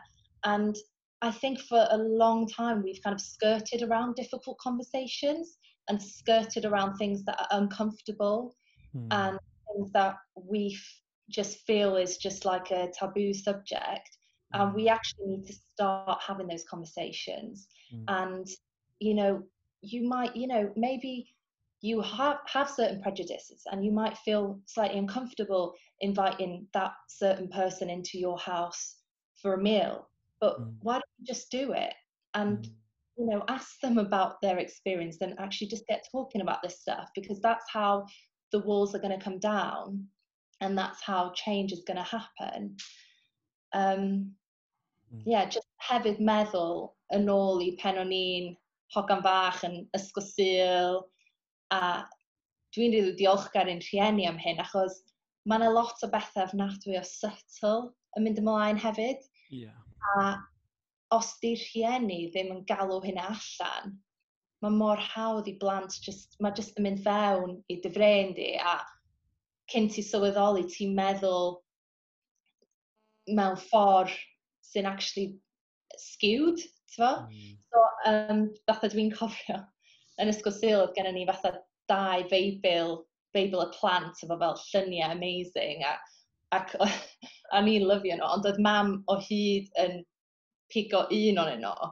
and 0.46 0.78
i 1.22 1.30
think 1.30 1.60
for 1.60 1.86
a 1.92 1.98
long 1.98 2.48
time 2.48 2.82
we've 2.82 3.04
kind 3.04 3.14
of 3.14 3.20
skirted 3.20 3.84
around 3.84 4.16
difficult 4.16 4.58
conversations 4.58 5.58
and 5.90 6.02
skirted 6.02 6.64
around 6.64 6.96
things 6.96 7.26
that 7.26 7.38
are 7.42 7.60
uncomfortable 7.60 8.56
mm. 8.96 9.08
and 9.12 9.38
things 9.68 9.92
that 9.92 10.16
we 10.50 10.74
f- 10.74 11.02
just 11.30 11.58
feel 11.68 11.98
is 11.98 12.16
just 12.16 12.46
like 12.46 12.72
a 12.72 12.88
taboo 12.98 13.34
subject 13.34 14.10
mm. 14.56 14.62
and 14.62 14.74
we 14.74 14.84
hmm. 14.84 14.94
actually 14.96 15.28
need 15.28 15.46
to 15.46 15.54
start 15.74 16.22
having 16.26 16.48
those 16.48 16.64
conversations 16.70 17.68
mm. 17.94 18.06
and 18.08 18.48
you 19.00 19.14
know 19.14 19.44
you 19.82 20.08
might 20.08 20.34
you 20.38 20.48
know 20.48 20.72
maybe 20.78 21.28
you 21.82 22.02
have, 22.02 22.38
have 22.46 22.70
certain 22.70 23.02
prejudices 23.02 23.64
and 23.72 23.86
you 23.86 23.92
might 23.92 24.18
feel 24.18 24.60
slightly 24.66 25.00
uncomfortable 25.00 25.74
inviting 26.02 26.68
that 26.74 26.92
certain 27.08 27.48
person 27.48 27.90
into 27.90 28.18
your 28.18 28.38
house 28.38 28.98
for 29.42 29.54
a 29.54 29.62
meal 29.62 30.10
but 30.42 30.60
mm. 30.60 30.74
why 30.82 30.94
don't 30.94 31.04
you 31.20 31.26
just 31.26 31.50
do 31.52 31.72
it 31.72 31.94
and 32.34 32.58
mm. 32.60 32.72
you 33.18 33.26
know 33.26 33.44
ask 33.48 33.80
them 33.82 33.98
about 33.98 34.42
their 34.42 34.58
experience 34.60 35.18
and 35.22 35.40
actually 35.40 35.68
just 35.68 35.88
get 35.88 36.06
talking 36.12 36.42
about 36.42 36.62
this 36.62 36.80
stuff 36.82 37.10
because 37.16 37.40
that's 37.42 37.66
how 37.72 38.06
the 38.52 38.60
walls 38.60 38.94
are 38.94 39.00
going 39.00 39.18
to 39.18 39.24
come 39.24 39.40
down 39.40 40.06
and 40.62 40.78
that's 40.78 41.02
how 41.02 41.32
change 41.36 41.72
is 41.72 41.84
going 41.88 41.98
to 41.98 42.04
happen 42.04 42.76
um, 43.74 44.32
mm. 45.14 45.24
yeah 45.26 45.46
just 45.46 45.68
hefyd 45.90 46.20
meddwl 46.20 46.90
yn 47.16 47.30
ôl 47.32 47.64
i 47.64 47.72
pen 47.80 47.98
o'n 48.02 48.12
i'n 48.14 48.52
hogan 48.96 49.24
bach 49.26 49.64
yn 49.66 49.80
ysgol 49.98 50.26
Sul 50.26 51.00
A 51.74 51.82
dwi'n 52.76 52.94
rili 52.94 53.16
diolchgar 53.18 53.70
i'n 53.70 53.82
rhieni 53.84 54.28
am 54.30 54.38
hyn, 54.42 54.62
achos 54.62 55.00
mae 55.50 55.62
yna 55.62 55.72
lot 55.74 56.04
o 56.06 56.10
bethau 56.12 56.46
ofnadwy 56.46 56.98
o 57.00 57.04
subtle 57.08 57.90
yn 58.18 58.26
mynd 58.26 58.42
ymlaen 58.42 58.80
hefyd. 58.82 59.26
Yeah. 59.54 59.78
A 60.16 60.38
os 61.16 61.34
di 61.42 61.56
rhieni 61.58 62.28
ddim 62.30 62.52
yn 62.54 62.64
galw 62.70 63.00
hynna 63.06 63.26
allan, 63.32 63.96
mae 64.62 64.76
mor 64.76 65.02
hawdd 65.02 65.50
i 65.50 65.56
blant, 65.62 65.96
just, 66.06 66.36
mae 66.44 66.54
jyst 66.58 66.78
yn 66.78 66.86
mynd 66.86 67.02
fewn 67.06 67.58
i 67.72 67.80
dyfrein 67.84 68.36
di, 68.38 68.52
a 68.60 68.78
cyn 69.72 69.90
ti 69.90 70.04
sylweddoli, 70.06 70.68
ti'n 70.70 70.94
meddwl 70.98 71.56
mewn 73.38 73.58
ffordd 73.62 74.14
sy'n 74.70 74.90
actually 74.90 75.32
skewed, 75.98 76.62
ti'n 76.92 77.02
fo? 77.02 77.12
Mm. 77.26 77.58
So, 77.70 77.86
um, 78.12 78.46
fatha 78.70 78.92
dwi'n 78.94 79.14
cofio 79.16 79.64
yn 80.22 80.32
ysgol 80.32 80.56
sul 80.56 80.82
oedd 80.84 80.96
gennym 80.98 81.18
ni 81.18 81.26
fatha 81.30 81.54
dau 81.90 82.26
feibl, 82.32 82.98
feibl 83.36 83.64
y 83.64 83.70
plant 83.76 84.24
efo 84.26 84.38
fel 84.42 84.58
lluniau 84.64 85.16
amazing 85.16 85.86
a, 85.88 85.96
ac 86.56 86.76
a 87.56 87.62
ni'n 87.66 87.88
lyfio 87.90 88.18
nhw, 88.18 88.34
ond 88.36 88.50
oedd 88.50 88.62
mam 88.66 88.94
o 89.12 89.18
hyd 89.26 89.70
yn 89.84 90.02
pigo 90.74 91.06
un 91.16 91.42
o'n 91.44 91.56
nhw. 91.64 91.92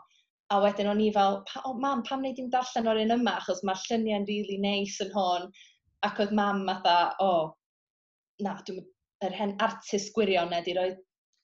A 0.54 0.60
wedyn 0.64 0.88
o'n 0.88 1.02
i 1.04 1.10
fel, 1.12 1.42
o 1.60 1.72
oh, 1.72 1.80
mam, 1.84 2.04
pam 2.08 2.22
wneud 2.24 2.38
i'n 2.40 2.52
darllen 2.54 2.88
o'r 2.88 3.02
un 3.02 3.16
yma, 3.18 3.34
achos 3.42 3.64
mae'r 3.68 3.82
lluniau'n 3.90 4.28
rili 4.30 4.44
really 4.46 4.62
neis 4.64 4.96
yn 5.04 5.12
hwn. 5.16 5.50
Ac 6.08 6.22
oedd 6.24 6.32
mam 6.38 6.64
fatha, 6.70 6.96
o, 7.20 7.28
oh, 7.28 7.50
na, 8.46 8.56
dwi'n 8.68 8.86
yr 9.28 9.36
hen 9.36 9.56
artist 9.66 10.14
gwirion 10.16 10.54
di 10.64 10.78
roi 10.78 10.92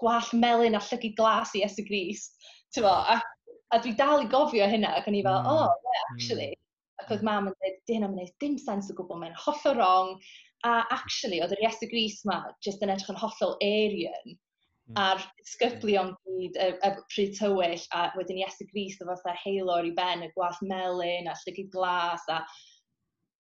gwall 0.02 0.30
melyn 0.40 0.78
a 0.78 0.82
llygu 0.88 1.14
glas 1.18 1.52
i 1.58 1.64
Es 1.66 1.76
Gris. 1.88 2.30
A, 2.80 3.20
a 3.74 3.80
dwi 3.82 3.94
dal 3.98 4.24
i 4.24 4.30
gofio 4.32 4.68
hynna, 4.70 4.94
ac 5.00 5.10
o'n 5.10 5.20
i 5.20 5.24
fel, 5.26 5.42
hmm. 5.42 5.52
o, 5.52 5.58
mm. 5.58 5.68
oh, 5.68 5.92
yeah, 5.92 6.06
actually, 6.14 6.52
Ac 7.04 7.12
oedd 7.12 7.22
hmm. 7.22 7.30
mam 7.30 7.52
yn 7.52 7.58
dweud, 7.60 7.78
dyn 7.90 8.08
am 8.08 8.16
wneud 8.16 8.34
dim 8.44 8.58
sens 8.62 8.90
o 8.92 8.98
gwbl, 8.98 9.20
mae'n 9.22 9.38
hollol 9.46 9.78
wrong. 9.80 10.16
A 10.64 10.74
actually, 10.96 11.42
oedd 11.44 11.52
yr 11.58 11.66
Iesu 11.66 11.90
Gris 11.92 12.22
ma 12.30 12.40
jyst 12.64 12.84
yn 12.86 12.94
edrych 12.94 13.12
yn 13.12 13.20
hollol 13.20 13.58
Arian 13.66 14.30
mm. 14.32 15.00
a'r 15.02 15.20
hmm. 15.20 15.48
sgyblion 15.50 16.14
gyd, 16.24 16.56
y, 16.56 16.68
y 16.88 16.92
pryd 17.12 17.34
tywyll, 17.36 17.88
a 17.92 18.06
wedyn 18.16 18.40
Iesu 18.40 18.70
Gris 18.70 18.96
o 19.04 19.10
fatha 19.10 19.36
heilor 19.42 19.90
i 19.90 19.92
ben, 19.98 20.24
y 20.24 20.32
gwaith 20.38 20.62
melyn, 20.64 21.28
a 21.28 21.36
llygu 21.44 21.68
glas, 21.76 22.24
a 22.32 22.46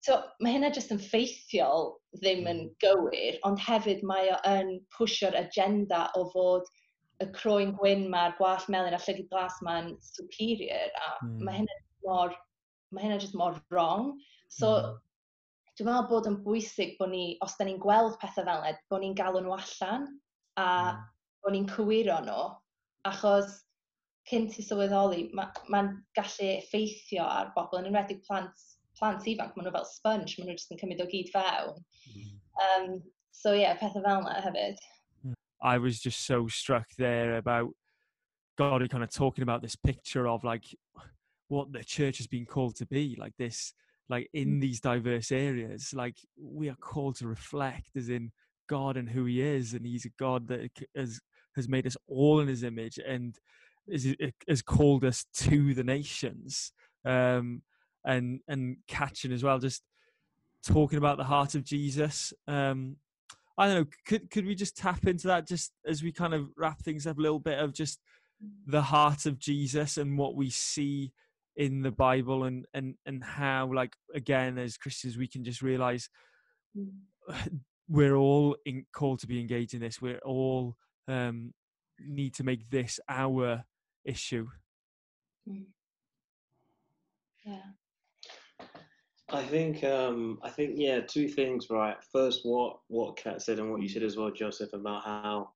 So, 0.06 0.20
mae 0.38 0.54
hynna 0.54 0.70
jyst 0.70 0.92
yn 0.94 1.00
ffeithiol 1.02 1.88
ddim 2.20 2.44
yn 2.46 2.60
hmm. 2.60 2.74
gywir, 2.84 3.40
ond 3.48 3.58
hefyd 3.66 4.04
mae 4.06 4.28
o 4.36 4.36
yn 4.52 4.76
pwysio'r 4.94 5.34
agenda 5.40 6.04
o 6.20 6.28
fod 6.30 6.68
y 7.24 7.28
croen 7.38 7.72
gwyn 7.80 8.06
ma'r 8.12 8.36
gwas 8.38 8.68
melyn 8.72 8.96
a 8.96 9.00
llygyd 9.02 9.32
glas 9.32 9.56
ma'n 9.66 9.94
superior, 10.04 10.92
a 11.00 11.08
mm. 11.24 11.40
mae 11.48 11.62
hynna 11.62 11.78
mor 12.06 12.36
mae 12.96 13.06
hynna 13.06 13.20
jyst 13.22 13.36
mor 13.38 13.58
wrong. 13.74 14.14
So, 14.52 14.72
hmm. 14.72 15.02
dwi'n 15.76 15.90
meddwl 15.90 16.10
bod 16.12 16.30
yn 16.32 16.40
bwysig 16.46 16.96
bod 17.00 17.12
ni, 17.12 17.26
os 17.44 17.58
da 17.60 17.68
ni'n 17.68 17.82
gweld 17.84 18.18
pethau 18.22 18.48
fel 18.48 18.64
yna, 18.64 18.78
bod 18.92 19.04
ni'n 19.04 19.18
galw 19.18 19.42
nhw 19.42 19.56
allan 19.58 20.08
a 20.56 20.68
hmm. 20.68 21.04
bod 21.44 21.56
ni'n 21.56 21.70
cywiro 21.74 22.22
nhw, 22.26 22.48
achos 23.10 23.60
cyn 24.30 24.48
ti 24.50 24.64
sylweddoli, 24.66 25.28
mae'n 25.38 25.68
ma, 25.70 25.84
gallu 26.18 26.50
effeithio 26.56 27.28
ar 27.30 27.52
bobl, 27.58 27.82
yn 27.82 27.92
enwedig 27.92 28.24
plant, 28.26 28.66
plant 28.98 29.28
ifanc, 29.30 29.54
maen 29.54 29.68
nhw 29.68 29.76
fel 29.76 29.90
sponge, 29.92 30.40
maen 30.40 30.50
nhw 30.50 30.58
jyst 30.58 30.74
yn 30.74 30.82
cymryd 30.82 31.04
o 31.04 31.10
gyd 31.12 31.30
fewn. 31.34 31.84
Um, 32.66 33.02
so 33.36 33.54
ie, 33.54 33.62
yeah, 33.66 33.78
pethau 33.78 34.02
fel 34.02 34.24
yna 34.24 34.42
hefyd. 34.48 34.82
I 35.62 35.78
was 35.78 36.00
just 36.00 36.26
so 36.26 36.48
struck 36.48 36.88
there 36.98 37.38
about 37.38 37.74
God, 38.58 38.88
kind 38.90 39.04
of 39.04 39.12
talking 39.12 39.44
about 39.44 39.62
this 39.62 39.76
picture 39.76 40.28
of 40.28 40.44
like 40.44 40.64
what 41.48 41.72
the 41.72 41.84
church 41.84 42.18
has 42.18 42.28
been 42.28 42.46
called 42.46 42.76
to 42.78 42.86
be, 42.86 43.16
like 43.20 43.34
this, 43.38 43.74
like 44.10 44.30
in 44.34 44.60
these 44.60 44.80
diverse 44.80 45.32
areas, 45.32 45.94
like 45.94 46.18
we 46.40 46.70
are 46.70 46.76
called 46.76 47.16
to 47.18 47.28
reflect 47.28 47.96
as 47.96 48.10
in 48.10 48.32
God 48.68 48.98
and 48.98 49.10
who 49.10 49.26
He 49.26 49.42
is, 49.42 49.74
and 49.74 49.86
He's 49.86 50.06
a 50.06 50.10
God 50.20 50.48
that 50.48 50.70
has 50.96 51.20
has 51.56 51.70
made 51.70 51.88
us 51.88 51.98
all 52.08 52.40
in 52.40 52.48
His 52.48 52.64
image 52.64 53.00
and 53.06 53.38
is 53.88 54.16
has 54.48 54.62
called 54.62 55.04
us 55.04 55.26
to 55.36 55.74
the 55.74 55.84
nations, 55.84 56.72
um, 57.06 57.62
and 58.04 58.42
and 58.48 58.78
catching 58.88 59.32
as 59.32 59.44
well, 59.44 59.60
just 59.60 59.84
talking 60.66 60.98
about 60.98 61.18
the 61.18 61.24
heart 61.24 61.56
of 61.56 61.64
Jesus. 61.64 62.34
Um, 62.48 62.98
I 63.58 63.68
don't 63.68 63.76
know. 63.76 63.88
Could 64.06 64.30
could 64.30 64.46
we 64.46 64.56
just 64.56 64.76
tap 64.76 65.08
into 65.08 65.28
that 65.28 65.48
just 65.48 65.72
as 65.86 66.04
we 66.04 66.12
kind 66.12 66.34
of 66.34 66.50
wrap 66.58 66.82
things 66.82 67.08
up 67.08 67.18
a 67.18 67.22
little 67.22 67.40
bit 67.40 67.60
of 67.60 67.74
just 67.74 68.00
the 68.68 68.82
heart 68.82 69.26
of 69.26 69.40
Jesus 69.40 69.98
and 69.98 70.18
what 70.18 70.36
we 70.36 70.50
see 70.50 71.12
in 71.58 71.82
the 71.82 71.92
Bible 71.92 72.44
and 72.44 72.66
and 72.74 72.96
and 73.06 73.24
how 73.24 73.72
like 73.74 73.94
again 74.14 74.58
as 74.58 74.78
Christians 74.78 75.18
we 75.18 75.28
can 75.28 75.44
just 75.44 75.62
realize 75.62 76.10
we're 77.90 78.16
all 78.16 78.56
in, 78.66 78.86
called 78.94 79.20
to 79.20 79.28
be 79.28 79.40
engaged 79.40 79.74
in 79.74 79.82
this. 79.82 80.02
We're 80.02 80.20
all 80.20 80.76
um, 81.08 81.54
need 82.00 82.34
to 82.36 82.44
make 82.44 82.70
this 82.70 83.00
our 83.10 83.64
issue. 84.04 84.48
Yeah. 87.46 87.58
I 89.30 89.44
think 89.44 89.84
um, 89.84 90.40
I 90.44 90.50
think 90.50 90.74
yeah, 90.76 91.02
two 91.02 91.28
things 91.28 91.68
right. 91.70 91.98
First, 92.12 92.42
what 92.44 92.78
what 92.88 93.18
Kat 93.18 93.42
said 93.42 93.60
and 93.60 93.72
what 93.72 93.82
you 93.82 93.90
said 93.90 94.04
as 94.04 94.18
well, 94.18 94.32
Joseph, 94.32 94.74
about 94.74 95.04
how 95.04 95.50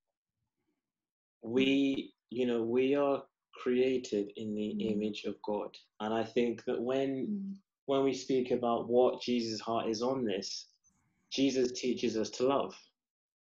we 1.43 2.13
you 2.29 2.45
know 2.45 2.63
we 2.63 2.95
are 2.95 3.23
created 3.63 4.31
in 4.37 4.55
the 4.55 4.75
Mm. 4.75 4.91
image 4.93 5.25
of 5.25 5.41
God, 5.43 5.77
and 6.01 6.13
I 6.13 6.23
think 6.25 6.65
that 6.65 6.81
when 6.81 7.27
Mm. 7.27 7.55
when 7.87 8.03
we 8.05 8.13
speak 8.13 8.51
about 8.51 8.89
what 8.89 9.21
Jesus' 9.21 9.61
heart 9.61 9.89
is 9.89 10.01
on 10.03 10.25
this, 10.25 10.69
Jesus 11.31 11.71
teaches 11.73 12.17
us 12.17 12.29
to 12.31 12.47
love. 12.47 12.75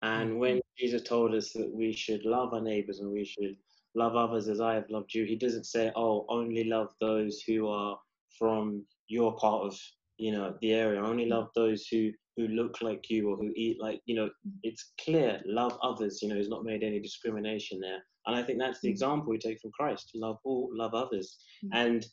And 0.02 0.38
when 0.38 0.60
Jesus 0.78 1.02
told 1.02 1.34
us 1.34 1.52
that 1.54 1.70
we 1.72 1.92
should 1.92 2.24
love 2.24 2.54
our 2.54 2.60
neighbors 2.60 3.00
and 3.00 3.10
we 3.12 3.24
should 3.24 3.56
love 3.94 4.14
others 4.16 4.48
as 4.48 4.60
I 4.60 4.74
have 4.74 4.88
loved 4.90 5.14
you, 5.14 5.24
he 5.24 5.36
doesn't 5.36 5.66
say, 5.66 5.92
oh, 5.96 6.24
only 6.28 6.64
love 6.64 6.94
those 7.00 7.40
who 7.42 7.68
are 7.68 7.98
from 8.38 8.86
your 9.08 9.36
part 9.36 9.64
of, 9.66 9.80
you 10.18 10.32
know, 10.32 10.56
the 10.60 10.72
area. 10.72 11.02
Only 11.02 11.26
love 11.26 11.50
those 11.56 11.86
who, 11.88 12.12
who 12.36 12.48
look 12.48 12.80
like 12.80 13.10
you 13.10 13.30
or 13.30 13.36
who 13.36 13.52
eat 13.56 13.80
like, 13.80 14.00
you 14.06 14.14
know, 14.14 14.30
it's 14.62 14.92
clear, 15.00 15.42
love 15.46 15.76
others, 15.82 16.22
you 16.22 16.28
know, 16.28 16.36
he's 16.36 16.48
not 16.48 16.64
made 16.64 16.84
any 16.84 17.00
discrimination 17.00 17.80
there. 17.80 18.04
And 18.26 18.36
I 18.36 18.42
think 18.42 18.58
that's 18.58 18.80
the 18.80 18.88
Mm. 18.88 18.92
example 18.92 19.30
we 19.30 19.38
take 19.38 19.60
from 19.60 19.72
Christ. 19.72 20.10
Love 20.14 20.38
all, 20.44 20.70
love 20.72 20.94
others. 20.94 21.38
Mm. 21.64 21.70
And 21.72 22.06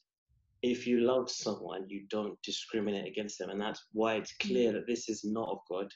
if 0.64 0.88
you 0.88 1.02
love 1.02 1.30
someone, 1.30 1.88
you 1.90 2.08
don't 2.10 2.42
discriminate 2.44 3.06
against 3.08 3.38
them. 3.38 3.50
And 3.50 3.62
that's 3.62 3.86
why 3.92 4.16
it's 4.16 4.36
clear 4.38 4.72
that 4.74 4.88
this 4.88 5.10
is 5.10 5.24
not 5.24 5.50
of 5.50 5.60
God. 5.70 5.92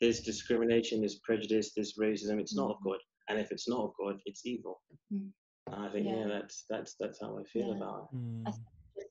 There's 0.00 0.20
discrimination, 0.20 1.00
there's 1.00 1.20
prejudice, 1.20 1.72
there's 1.74 1.96
racism. 1.98 2.40
It's 2.40 2.56
not 2.56 2.70
of 2.70 2.82
God. 2.84 2.98
And 3.28 3.38
if 3.38 3.52
it's 3.52 3.68
not 3.68 3.84
of 3.84 3.92
God, 3.98 4.20
it's 4.26 4.44
evil. 4.44 4.80
Mm. 5.12 5.30
And 5.68 5.74
I 5.86 5.88
think, 5.92 6.06
yeah, 6.06 6.16
Yeah. 6.16 6.28
that's 6.28 6.64
that's 6.68 6.94
that's 6.98 7.20
how 7.20 7.38
I 7.38 7.44
feel 7.44 7.68
Yeah. 7.68 7.76
about 7.76 8.08
it. 8.12 8.16
Mm. 8.16 8.44
just 8.46 8.60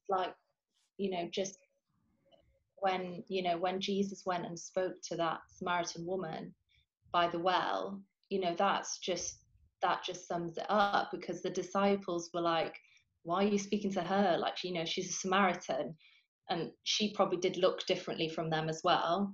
like 0.10 0.36
you 0.98 1.10
know 1.10 1.28
just 1.30 1.58
when 2.80 3.24
you 3.30 3.42
know 3.44 3.58
when 3.58 3.80
jesus 3.80 4.26
went 4.26 4.46
and 4.46 4.60
spoke 4.60 4.96
to 5.04 5.16
that 5.16 5.40
samaritan 5.48 6.06
woman 6.06 6.54
by 7.12 7.28
the 7.30 7.40
well 7.40 8.02
you 8.30 8.40
know 8.40 8.54
that's 8.56 9.00
just 9.00 9.40
that 9.82 10.04
just 10.04 10.28
sums 10.28 10.58
it 10.58 10.66
up 10.70 11.10
because 11.12 11.42
the 11.42 11.50
disciples 11.50 12.30
were 12.34 12.42
like 12.42 12.76
why 13.24 13.44
are 13.44 13.48
you 13.48 13.60
speaking 13.60 13.92
to 13.94 14.02
her? 14.02 14.38
Like 14.40 14.64
you 14.64 14.74
know 14.74 14.86
she's 14.86 15.10
a 15.10 15.14
samaritan. 15.14 15.96
And 16.50 16.72
she 16.84 17.14
probably 17.14 17.38
did 17.38 17.58
look 17.58 17.86
differently 17.86 18.28
from 18.28 18.50
them 18.50 18.68
as 18.68 18.82
well. 18.84 19.34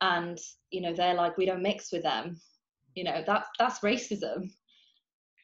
And 0.00 0.38
you 0.70 0.80
know 0.80 0.94
they're 0.94 1.14
like 1.14 1.36
we 1.36 1.46
don't 1.46 1.62
mix 1.62 1.92
with 1.92 2.02
them. 2.02 2.40
You 2.94 3.04
know 3.04 3.22
that's 3.26 3.48
that's 3.58 3.80
racism. 3.80 4.50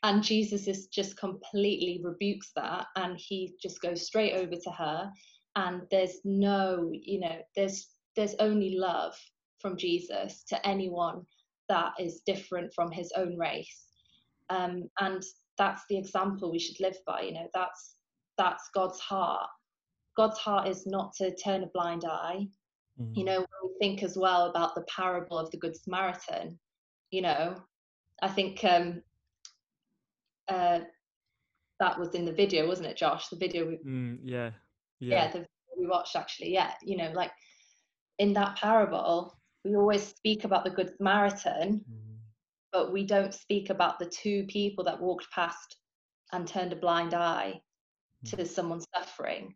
And 0.02 0.22
jesus 0.22 0.66
is 0.66 0.86
just 0.86 1.18
completely 1.18 2.00
rebukes 2.02 2.52
that 2.56 2.86
and 2.96 3.18
he 3.18 3.54
just 3.62 3.82
goes 3.82 4.06
straight 4.06 4.34
over 4.34 4.54
to 4.54 4.70
her. 4.70 5.10
And 5.56 5.82
there's 5.90 6.20
no 6.24 6.90
you 6.92 7.20
know 7.20 7.40
there's 7.56 7.88
there's 8.16 8.34
only 8.38 8.76
love 8.76 9.14
from 9.60 9.76
jesus 9.76 10.42
to 10.44 10.66
anyone 10.66 11.26
that 11.68 11.92
is 11.98 12.22
different 12.24 12.72
from 12.72 12.90
his 12.90 13.12
own 13.16 13.36
race 13.36 13.89
um, 14.50 14.84
and 15.00 15.22
that's 15.58 15.82
the 15.88 15.98
example 15.98 16.50
we 16.50 16.58
should 16.58 16.80
live 16.80 16.96
by 17.06 17.22
you 17.22 17.32
know 17.32 17.46
that's 17.54 17.96
that's 18.38 18.68
god's 18.74 18.98
heart 19.00 19.48
god's 20.16 20.38
heart 20.38 20.68
is 20.68 20.86
not 20.86 21.12
to 21.14 21.34
turn 21.36 21.62
a 21.62 21.70
blind 21.74 22.04
eye 22.04 22.46
you 23.14 23.24
Mm. 23.24 23.26
know 23.26 23.38
when 23.38 23.60
we 23.64 23.78
think 23.80 24.02
as 24.02 24.16
well 24.18 24.50
about 24.50 24.74
the 24.74 24.82
parable 24.94 25.38
of 25.38 25.50
the 25.50 25.56
good 25.56 25.74
samaritan 25.76 26.58
you 27.10 27.22
know 27.22 27.54
i 28.22 28.28
think 28.28 28.62
um 28.64 29.02
uh 30.48 30.80
that 31.78 31.98
was 31.98 32.14
in 32.14 32.24
the 32.24 32.32
video 32.32 32.66
wasn't 32.66 32.86
it 32.86 32.96
josh 32.96 33.28
the 33.28 33.36
video 33.36 33.66
we, 33.66 33.78
Mm, 33.86 34.18
yeah. 34.22 34.50
yeah. 35.00 35.24
Yeah. 35.26 35.32
the 35.32 35.46
we 35.78 35.86
watched 35.86 36.16
actually 36.16 36.52
yeah 36.52 36.72
you 36.82 36.96
know 36.96 37.10
like 37.14 37.30
in 38.18 38.34
that 38.34 38.56
parable 38.56 39.34
we 39.64 39.76
always 39.76 40.06
speak 40.06 40.44
about 40.44 40.64
the 40.64 40.70
good 40.70 40.90
samaritan 40.96 41.84
Mm. 41.90 42.09
But 42.72 42.92
we 42.92 43.04
don't 43.04 43.34
speak 43.34 43.70
about 43.70 43.98
the 43.98 44.06
two 44.06 44.44
people 44.48 44.84
that 44.84 45.00
walked 45.00 45.30
past 45.32 45.76
and 46.32 46.46
turned 46.46 46.72
a 46.72 46.76
blind 46.76 47.14
eye 47.14 47.60
to 48.24 48.44
someone 48.46 48.80
suffering. 48.94 49.54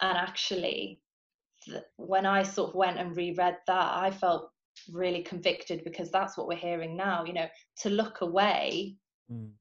And 0.00 0.16
actually 0.16 1.00
th- 1.64 1.82
when 1.96 2.26
i 2.26 2.42
sort 2.42 2.70
of 2.70 2.74
went 2.74 2.98
and 2.98 3.16
reread 3.16 3.56
that 3.66 3.92
i 3.96 4.10
felt 4.10 4.50
really 4.92 5.22
convicted 5.22 5.82
because 5.84 6.10
that's 6.10 6.36
what 6.36 6.48
we're 6.48 6.56
hearing 6.56 6.96
now 6.96 7.24
you 7.24 7.32
know 7.32 7.46
to 7.82 7.90
look 7.90 8.20
away 8.20 8.96
Mm. 9.32 9.52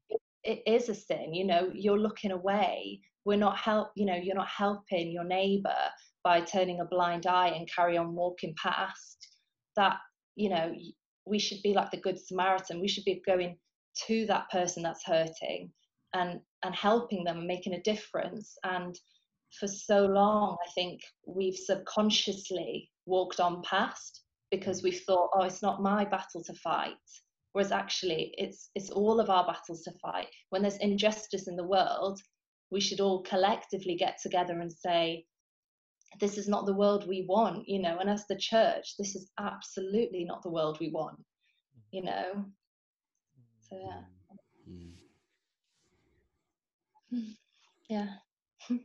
it 0.43 0.61
is 0.67 0.89
a 0.89 0.93
sin 0.93 1.33
you 1.33 1.45
know 1.45 1.71
you're 1.73 1.97
looking 1.97 2.31
away. 2.31 2.99
We're 3.23 3.37
not 3.37 3.57
help 3.57 3.91
you 3.95 4.05
know 4.05 4.15
you're 4.15 4.35
not 4.35 4.49
helping 4.49 5.09
your 5.09 5.23
neighbor 5.23 5.73
by 6.21 6.41
turning 6.41 6.81
a 6.81 6.85
blind 6.85 7.27
eye 7.27 7.47
and 7.55 7.65
carry 7.73 7.95
on 7.97 8.13
walking 8.13 8.53
past 8.61 9.29
that 9.77 9.99
you 10.35 10.49
know 10.49 10.73
we 11.25 11.39
should 11.39 11.61
be 11.63 11.73
like 11.73 11.91
the 11.91 11.97
good 11.97 12.19
samaritan. 12.19 12.81
We 12.81 12.87
should 12.87 13.05
be 13.05 13.21
going 13.25 13.57
to 14.07 14.25
that 14.27 14.49
person 14.49 14.83
that's 14.83 15.05
hurting 15.05 15.71
and 16.13 16.39
and 16.63 16.75
helping 16.75 17.23
them 17.23 17.39
and 17.39 17.47
making 17.47 17.73
a 17.73 17.81
difference. 17.81 18.57
And 18.63 18.97
for 19.59 19.67
so 19.67 20.05
long 20.05 20.57
i 20.65 20.69
think 20.71 20.99
we've 21.27 21.55
subconsciously 21.55 22.89
walked 23.05 23.39
on 23.39 23.61
past 23.61 24.23
because 24.49 24.81
we've 24.81 25.01
thought 25.05 25.29
oh 25.35 25.43
it's 25.43 25.61
not 25.61 25.81
my 25.81 26.03
battle 26.05 26.43
to 26.43 26.53
fight. 26.55 26.95
Whereas 27.51 27.71
actually 27.71 28.33
it's 28.37 28.69
it's 28.75 28.89
all 28.89 29.19
of 29.19 29.29
our 29.29 29.45
battles 29.45 29.83
to 29.83 29.91
fight. 30.01 30.27
When 30.49 30.63
there's 30.63 30.77
injustice 30.77 31.47
in 31.47 31.55
the 31.55 31.67
world 31.67 32.19
we 32.71 32.81
should 32.81 32.99
all 32.99 33.21
collectively 33.21 33.95
get 33.95 34.17
together 34.21 34.59
and 34.59 34.71
say 34.71 35.25
this 36.19 36.37
is 36.37 36.47
not 36.47 36.65
the 36.65 36.73
world 36.73 37.07
we 37.07 37.25
want 37.27 37.67
you 37.67 37.81
know 37.81 37.97
and 37.99 38.09
as 38.09 38.25
the 38.27 38.35
church 38.35 38.95
this 38.97 39.15
is 39.15 39.31
absolutely 39.39 40.23
not 40.23 40.41
the 40.43 40.49
world 40.49 40.77
we 40.79 40.89
want 40.89 41.17
you 41.91 42.01
know? 42.01 42.45
So 43.69 43.77
yeah. 43.79 44.01
Mm. 47.13 47.35
yeah. 47.87 48.07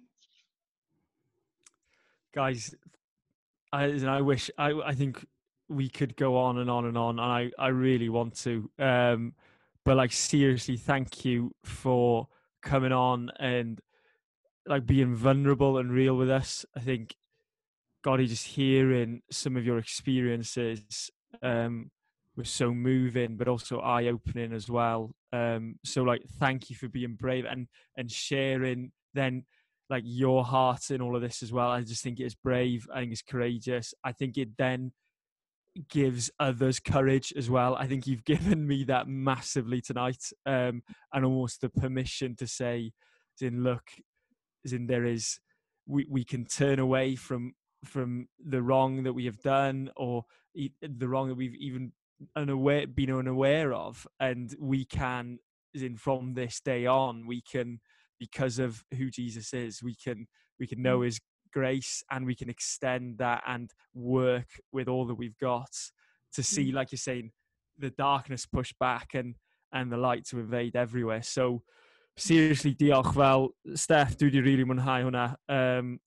Guys 2.34 2.74
I, 3.72 3.84
I 4.06 4.20
wish 4.20 4.50
I, 4.58 4.72
I 4.72 4.94
think 4.94 5.26
we 5.68 5.88
could 5.88 6.16
go 6.16 6.36
on 6.36 6.58
and 6.58 6.70
on 6.70 6.84
and 6.86 6.96
on 6.96 7.18
and 7.18 7.32
I, 7.32 7.50
I 7.58 7.68
really 7.68 8.08
want 8.08 8.36
to 8.42 8.70
um 8.78 9.34
but 9.84 9.96
like 9.96 10.12
seriously 10.12 10.76
thank 10.76 11.24
you 11.24 11.54
for 11.64 12.28
coming 12.62 12.92
on 12.92 13.30
and 13.38 13.80
like 14.66 14.86
being 14.86 15.14
vulnerable 15.14 15.78
and 15.78 15.90
real 15.90 16.14
with 16.14 16.28
us. 16.30 16.66
I 16.76 16.80
think 16.80 17.16
God, 18.08 18.20
just 18.20 18.46
hearing 18.46 19.20
some 19.30 19.54
of 19.54 19.66
your 19.66 19.76
experiences 19.76 21.10
um, 21.42 21.90
was 22.38 22.48
so 22.48 22.72
moving, 22.72 23.36
but 23.36 23.48
also 23.48 23.80
eye 23.80 24.06
opening 24.06 24.54
as 24.54 24.70
well. 24.70 25.10
Um, 25.30 25.74
so, 25.84 26.04
like, 26.04 26.22
thank 26.40 26.70
you 26.70 26.76
for 26.76 26.88
being 26.88 27.16
brave 27.16 27.44
and 27.44 27.66
and 27.98 28.10
sharing 28.10 28.92
then 29.12 29.44
like 29.90 30.04
your 30.06 30.42
heart 30.42 30.90
in 30.90 31.02
all 31.02 31.16
of 31.16 31.20
this 31.20 31.42
as 31.42 31.52
well. 31.52 31.68
I 31.68 31.82
just 31.82 32.02
think 32.02 32.18
it's 32.18 32.34
brave. 32.34 32.88
I 32.90 33.00
think 33.00 33.12
it's 33.12 33.20
courageous. 33.20 33.92
I 34.02 34.12
think 34.12 34.38
it 34.38 34.56
then 34.56 34.92
gives 35.90 36.30
others 36.40 36.80
courage 36.80 37.34
as 37.36 37.50
well. 37.50 37.76
I 37.76 37.86
think 37.86 38.06
you've 38.06 38.24
given 38.32 38.66
me 38.66 38.84
that 38.84 39.06
massively 39.06 39.82
tonight, 39.82 40.32
um, 40.46 40.82
and 41.12 41.26
almost 41.26 41.60
the 41.60 41.68
permission 41.68 42.36
to 42.36 42.46
say, 42.46 42.92
in 43.38 43.62
look, 43.62 43.90
in 44.64 44.86
there 44.86 45.04
is, 45.04 45.40
we 45.86 46.06
we 46.08 46.24
can 46.24 46.46
turn 46.46 46.78
away 46.78 47.14
from 47.14 47.52
from 47.84 48.28
the 48.44 48.62
wrong 48.62 49.02
that 49.04 49.12
we 49.12 49.24
have 49.26 49.40
done 49.42 49.90
or 49.96 50.24
the 50.54 51.08
wrong 51.08 51.28
that 51.28 51.36
we've 51.36 51.54
even 51.54 51.92
unaware 52.36 52.86
been 52.86 53.12
unaware 53.12 53.72
of, 53.72 54.06
and 54.20 54.54
we 54.60 54.84
can, 54.84 55.38
in 55.74 55.96
from 55.96 56.34
this 56.34 56.60
day 56.60 56.86
on, 56.86 57.26
we 57.26 57.40
can 57.40 57.80
because 58.18 58.58
of 58.58 58.84
who 58.96 59.10
Jesus 59.10 59.54
is, 59.54 59.82
we 59.82 59.94
can 59.94 60.26
we 60.58 60.66
can 60.66 60.82
know 60.82 61.00
mm. 61.00 61.04
His 61.06 61.20
grace 61.52 62.02
and 62.10 62.26
we 62.26 62.34
can 62.34 62.50
extend 62.50 63.18
that 63.18 63.42
and 63.46 63.70
work 63.94 64.48
with 64.72 64.88
all 64.88 65.06
that 65.06 65.14
we've 65.14 65.38
got 65.38 65.70
to 66.34 66.42
see, 66.42 66.70
mm. 66.70 66.74
like 66.74 66.92
you're 66.92 66.98
saying, 66.98 67.30
the 67.78 67.90
darkness 67.90 68.46
push 68.46 68.72
back 68.78 69.14
and 69.14 69.36
and 69.72 69.92
the 69.92 69.96
light 69.96 70.26
to 70.26 70.38
invade 70.38 70.76
everywhere. 70.76 71.22
So 71.22 71.62
seriously, 72.16 72.74
diolch 72.74 73.14
fel 73.14 73.50
Steph, 73.74 74.16
dwi 74.16 74.30
wedi 74.30 74.42
really 74.44 74.64
mwynhau 74.64 75.02
hwnna. 75.04 75.36
Um, 75.48 75.98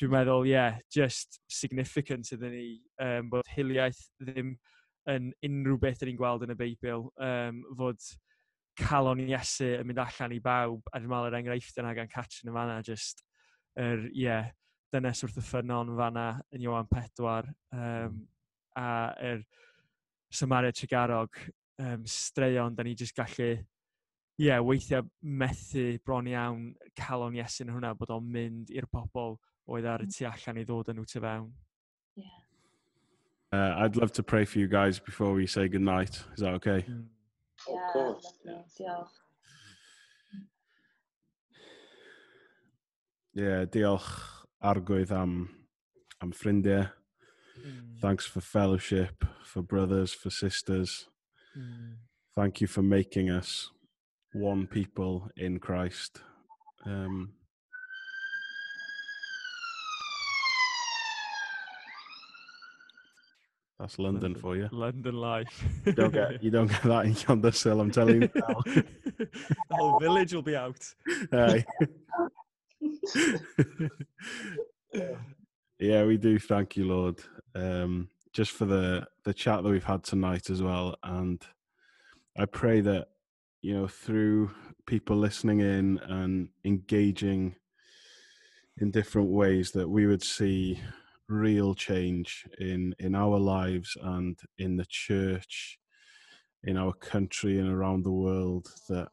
dwi'n 0.00 0.12
meddwl, 0.14 0.46
ie, 0.48 0.54
yeah, 0.54 0.78
just 0.88 1.42
significant 1.52 2.30
iddyn 2.32 2.54
ni 2.54 2.66
um, 3.04 3.26
bod 3.34 3.48
hiliaeth 3.52 4.00
ddim 4.22 4.54
yn 5.10 5.26
unrhyw 5.44 5.76
beth 5.82 6.04
ni'n 6.06 6.16
gweld 6.16 6.46
yn 6.46 6.54
y 6.54 6.56
Beibl, 6.56 7.10
um, 7.20 7.58
fod 7.76 8.06
calon 8.80 9.20
Iesu 9.20 9.68
yn 9.76 9.88
mynd 9.88 10.00
allan 10.00 10.32
i 10.32 10.38
bawb, 10.40 10.88
a 10.88 11.00
dwi'n 11.00 11.12
meddwl 11.12 11.28
yr 11.28 11.36
enghraifft 11.40 11.80
yna 11.82 11.92
gan 11.98 12.08
Catrin 12.12 12.48
yn 12.48 12.56
fanna, 12.56 12.78
just, 12.86 13.20
er, 13.76 14.06
yeah, 14.16 14.48
dynes 14.94 15.20
wrth 15.26 15.36
y 15.42 15.44
ffynon 15.44 15.92
fanna 15.98 16.30
yn 16.56 16.64
Iwan 16.64 16.88
Pedwar, 16.88 17.50
um, 17.76 18.22
a 18.80 18.88
yr 19.20 19.42
er 19.42 19.44
Samaria 20.32 20.72
Tregarog, 20.72 21.42
um, 21.82 22.08
straeon, 22.08 22.72
da 22.78 22.86
ni 22.88 22.96
jyst 22.96 23.18
gallu, 23.20 23.52
ie, 23.52 24.48
yeah, 24.48 24.64
weithiau 24.64 25.04
methu 25.20 25.90
bron 26.06 26.32
iawn 26.32 26.70
calon 26.96 27.36
Iesu 27.36 27.66
yn 27.66 27.76
hwnna, 27.76 27.92
bod 28.00 28.16
o'n 28.16 28.32
mynd 28.32 28.72
i'r 28.72 28.88
pobl 28.88 29.36
oedd 29.68 29.86
ar 29.86 30.00
y 30.00 30.08
hmm. 30.08 30.14
tu 30.16 30.26
allan 30.30 30.62
i 30.62 30.64
ddod 30.64 30.92
yn 30.92 31.00
nhw 31.00 31.08
tu 31.10 31.20
fewn. 31.20 31.50
Yeah. 32.16 32.38
Uh, 33.52 33.74
I'd 33.82 33.96
love 33.96 34.12
to 34.12 34.22
pray 34.22 34.44
for 34.44 34.58
you 34.58 34.68
guys 34.68 35.00
before 35.00 35.32
we 35.32 35.46
say 35.46 35.68
good 35.68 35.82
night. 35.82 36.22
Is 36.34 36.40
that 36.40 36.54
okay? 36.54 36.84
Mm. 36.88 37.06
Yeah, 37.68 37.86
of 37.86 37.92
course. 37.92 38.26
Yeah. 38.78 39.04
yeah, 43.32 43.64
diolch 43.64 44.46
argwydd 44.62 45.10
am, 45.10 45.50
am 46.22 46.32
ffrindiau. 46.32 46.92
Mm. 47.58 47.98
Thanks 48.00 48.24
for 48.26 48.40
fellowship, 48.40 49.24
for 49.44 49.62
brothers, 49.62 50.12
for 50.12 50.30
sisters. 50.30 51.08
Mm. 51.58 51.96
Thank 52.36 52.60
you 52.60 52.68
for 52.68 52.82
making 52.82 53.30
us 53.30 53.70
one 54.32 54.66
people 54.66 55.28
in 55.36 55.58
Christ. 55.58 56.22
Um, 56.86 57.32
That's 63.80 63.98
London, 63.98 64.22
London, 64.22 64.42
for 64.42 64.56
you. 64.56 64.68
London 64.72 65.14
life. 65.14 65.64
you 65.86 65.92
don't 65.92 66.12
get 66.12 66.42
you 66.42 66.50
don't 66.50 66.66
get 66.66 66.82
that 66.82 67.06
in 67.06 67.14
Llandysul, 67.14 67.80
I'm 67.80 67.90
telling 67.90 68.22
you. 68.22 68.28
the 68.34 68.84
whole 69.70 69.98
village 69.98 70.34
will 70.34 70.42
be 70.42 70.54
out. 70.54 70.86
yeah, 75.78 76.04
we 76.04 76.18
do. 76.18 76.38
Thank 76.38 76.76
you, 76.76 76.84
Lord. 76.84 77.20
Um, 77.54 78.10
just 78.34 78.50
for 78.50 78.66
the 78.66 79.06
the 79.24 79.32
chat 79.32 79.62
that 79.62 79.70
we've 79.70 79.82
had 79.82 80.04
tonight 80.04 80.50
as 80.50 80.62
well, 80.62 80.96
and 81.02 81.42
I 82.38 82.44
pray 82.44 82.82
that 82.82 83.08
you 83.62 83.72
know 83.72 83.88
through 83.88 84.50
people 84.86 85.16
listening 85.16 85.60
in 85.60 85.98
and 86.00 86.50
engaging 86.66 87.56
in 88.76 88.90
different 88.90 89.30
ways 89.30 89.70
that 89.70 89.88
we 89.88 90.06
would 90.06 90.22
see 90.22 90.80
real 91.30 91.74
change 91.74 92.44
in 92.58 92.94
in 92.98 93.14
our 93.14 93.38
lives 93.38 93.96
and 94.02 94.38
in 94.58 94.76
the 94.76 94.86
church 94.86 95.78
in 96.64 96.76
our 96.76 96.92
country 96.92 97.58
and 97.58 97.68
around 97.70 98.02
the 98.02 98.10
world 98.10 98.68
that 98.88 99.08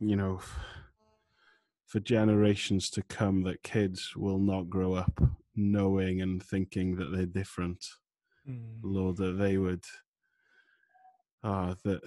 you 0.00 0.16
know 0.16 0.40
for 1.86 2.00
generations 2.00 2.90
to 2.90 3.02
come 3.02 3.42
that 3.42 3.62
kids 3.62 4.14
will 4.16 4.38
not 4.38 4.68
grow 4.68 4.94
up 4.94 5.20
knowing 5.54 6.20
and 6.20 6.42
thinking 6.42 6.96
that 6.96 7.12
they're 7.12 7.26
different 7.26 7.86
mm. 8.48 8.78
lord 8.82 9.16
that 9.16 9.38
they 9.38 9.56
would 9.56 9.84
ah 11.44 11.70
uh, 11.70 11.74
that 11.84 12.00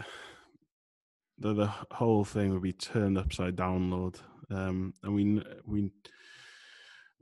that 1.37 1.53
the 1.55 1.67
whole 1.91 2.25
thing 2.25 2.51
would 2.51 2.61
be 2.61 2.73
turned 2.73 3.17
upside 3.17 3.55
down 3.55 3.89
lord 3.89 4.19
um 4.49 4.93
and 5.03 5.15
we 5.15 5.41
we 5.65 5.89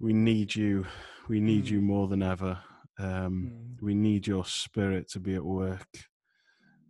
we 0.04 0.12
need 0.12 0.54
you 0.54 0.86
we 1.30 1.40
need 1.40 1.66
mm. 1.66 1.72
you 1.72 1.82
more 1.82 2.10
than 2.10 2.22
ever. 2.22 2.60
Um, 3.00 3.54
mm. 3.54 3.82
We 3.82 3.96
need 3.96 4.28
your 4.28 4.44
spirit 4.44 5.10
to 5.12 5.20
be 5.22 5.36
at 5.36 5.46
work. 5.46 5.88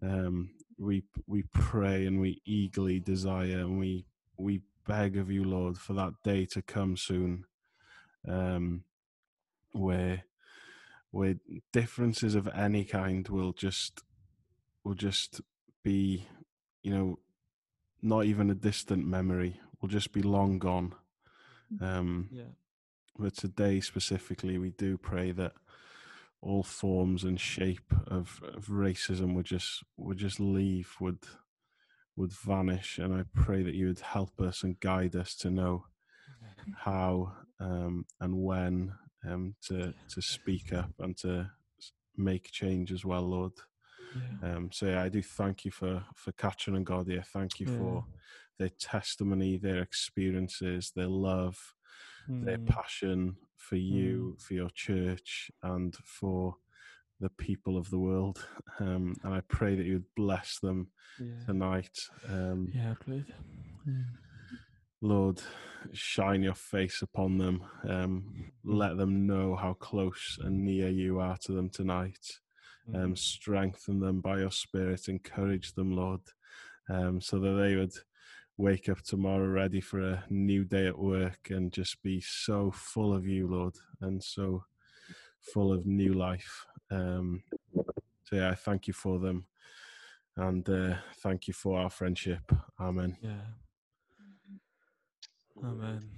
Um, 0.02 0.50
we 0.80 1.04
we 1.28 1.44
pray 1.54 2.08
and 2.08 2.20
we 2.20 2.42
eagerly 2.44 3.00
desire 3.00 3.60
and 3.60 3.78
we 3.78 4.08
we 4.36 4.62
beg 4.88 5.16
of 5.16 5.30
you, 5.30 5.44
Lord, 5.44 5.78
for 5.78 5.94
that 5.94 6.14
day 6.24 6.48
to 6.48 6.64
come 6.64 6.98
soon, 6.98 7.46
um, 8.28 8.84
where 9.74 10.24
where 11.12 11.36
differences 11.72 12.34
of 12.34 12.50
any 12.56 12.84
kind 12.84 13.30
will 13.30 13.54
just 13.54 14.02
will 14.84 14.96
just 14.96 15.40
be, 15.84 16.26
you 16.82 16.92
know, 16.92 17.20
not 18.02 18.26
even 18.26 18.50
a 18.50 18.56
distant 18.56 19.06
memory. 19.06 19.60
Will 19.80 19.90
just 19.90 20.14
be 20.14 20.24
long 20.24 20.58
gone. 20.58 20.96
Mm. 21.72 21.84
Um, 21.84 22.30
yeah 22.32 22.54
but 23.18 23.36
today 23.36 23.80
specifically, 23.80 24.58
we 24.58 24.72
do 24.72 24.98
pray 24.98 25.32
that 25.32 25.54
all 26.42 26.64
forms 26.64 27.24
and 27.24 27.40
shape 27.40 27.94
of, 28.08 28.42
of 28.44 28.66
racism 28.66 29.34
would 29.34 29.46
just 29.46 29.84
would 29.98 30.18
just 30.18 30.40
leave, 30.40 30.96
would 31.00 31.20
would 32.16 32.34
vanish, 32.34 33.00
and 33.00 33.14
I 33.14 33.24
pray 33.34 33.64
that 33.64 33.76
you 33.76 33.88
would 33.88 34.00
help 34.00 34.40
us 34.40 34.64
and 34.64 34.80
guide 34.80 35.16
us 35.16 35.36
to 35.38 35.50
know 35.50 35.86
how 36.76 37.34
um, 37.60 38.06
and 38.20 38.44
when 38.44 38.94
um, 39.28 39.56
to 39.68 39.94
to 40.10 40.22
speak 40.22 40.74
up 40.74 40.92
and 41.00 41.16
to 41.18 41.50
make 42.18 42.52
change 42.52 42.92
as 42.92 43.06
well, 43.06 43.24
Lord. 43.24 43.54
Yeah. 44.16 44.56
Um, 44.56 44.70
so 44.72 44.88
yeah, 44.88 45.04
I 45.04 45.10
do 45.10 45.22
thank 45.22 45.66
you 45.66 45.72
for 45.72 46.04
for 46.16 46.32
Catrin 46.34 46.76
and 46.76 46.86
Godia. 46.86 47.26
Thank 47.26 47.60
you 47.60 47.68
yeah. 47.70 47.78
for 47.78 48.06
their 48.60 48.70
testimony, 48.70 49.58
their 49.58 49.82
experiences, 49.82 50.92
their 50.96 51.08
love, 51.08 51.74
mm. 52.30 52.46
their 52.46 52.58
passion 52.58 53.36
for 53.58 53.76
you, 53.76 54.36
mm. 54.36 54.42
for 54.42 54.54
your 54.54 54.70
church, 54.70 55.52
and 55.62 55.96
for 55.96 56.56
the 57.20 57.30
people 57.30 57.78
of 57.78 57.90
the 57.90 58.00
world. 58.00 58.46
Um, 58.80 59.16
and 59.24 59.36
I 59.36 59.42
pray 59.42 59.76
that 59.76 59.86
you 59.86 59.94
would 59.94 60.16
bless 60.16 60.58
them 60.58 60.88
yeah. 61.20 61.46
tonight. 61.46 61.96
Um, 62.28 62.72
yeah, 62.74 62.96
please. 63.00 63.24
Lord, 65.00 65.40
shine 65.92 66.42
your 66.42 66.56
face 66.56 67.04
upon 67.04 67.38
them. 67.38 67.64
Um, 67.88 68.26
mm. 68.36 68.46
let 68.64 68.98
them 68.98 69.28
know 69.28 69.56
how 69.56 69.74
close 69.74 70.40
and 70.42 70.66
near 70.66 70.90
you 70.90 71.20
are 71.20 71.38
to 71.44 71.52
them 71.52 71.70
tonight. 71.70 72.40
Um, 72.94 73.16
strengthen 73.16 74.00
them 74.00 74.22
by 74.22 74.40
your 74.40 74.52
Spirit. 74.52 75.08
Encourage 75.08 75.74
them, 75.74 75.96
Lord, 75.96 76.22
um, 76.90 77.22
so 77.22 77.40
that 77.40 77.54
they 77.54 77.76
would 77.76 77.94
wake 78.58 78.90
up 78.90 79.02
tomorrow 79.02 79.48
ready 79.48 79.82
for 79.82 80.00
a 80.00 80.24
new 80.30 80.64
day 80.64 80.88
at 80.88 80.98
work 80.98 81.50
and 81.50 81.72
just 81.72 82.02
be 82.04 82.22
so 82.22 82.72
full 82.72 83.14
of 83.14 83.26
you, 83.26 83.48
Lord, 83.48 83.76
and 84.02 84.24
so 84.24 84.66
full 85.40 85.74
of 85.74 85.86
new 85.86 86.14
life. 86.14 86.66
Um, 86.92 87.44
so, 88.24 88.36
yeah, 88.36 88.52
I 88.52 88.56
thank 88.56 88.88
you 88.88 88.94
for 88.94 89.20
them 89.20 89.46
and 90.38 90.68
uh, 90.70 90.96
thank 91.22 91.48
you 91.48 91.54
for 91.54 91.80
our 91.80 91.90
friendship. 91.90 92.52
Amen. 92.80 93.18
Yeah. 93.22 93.32
Amen. 95.64 96.10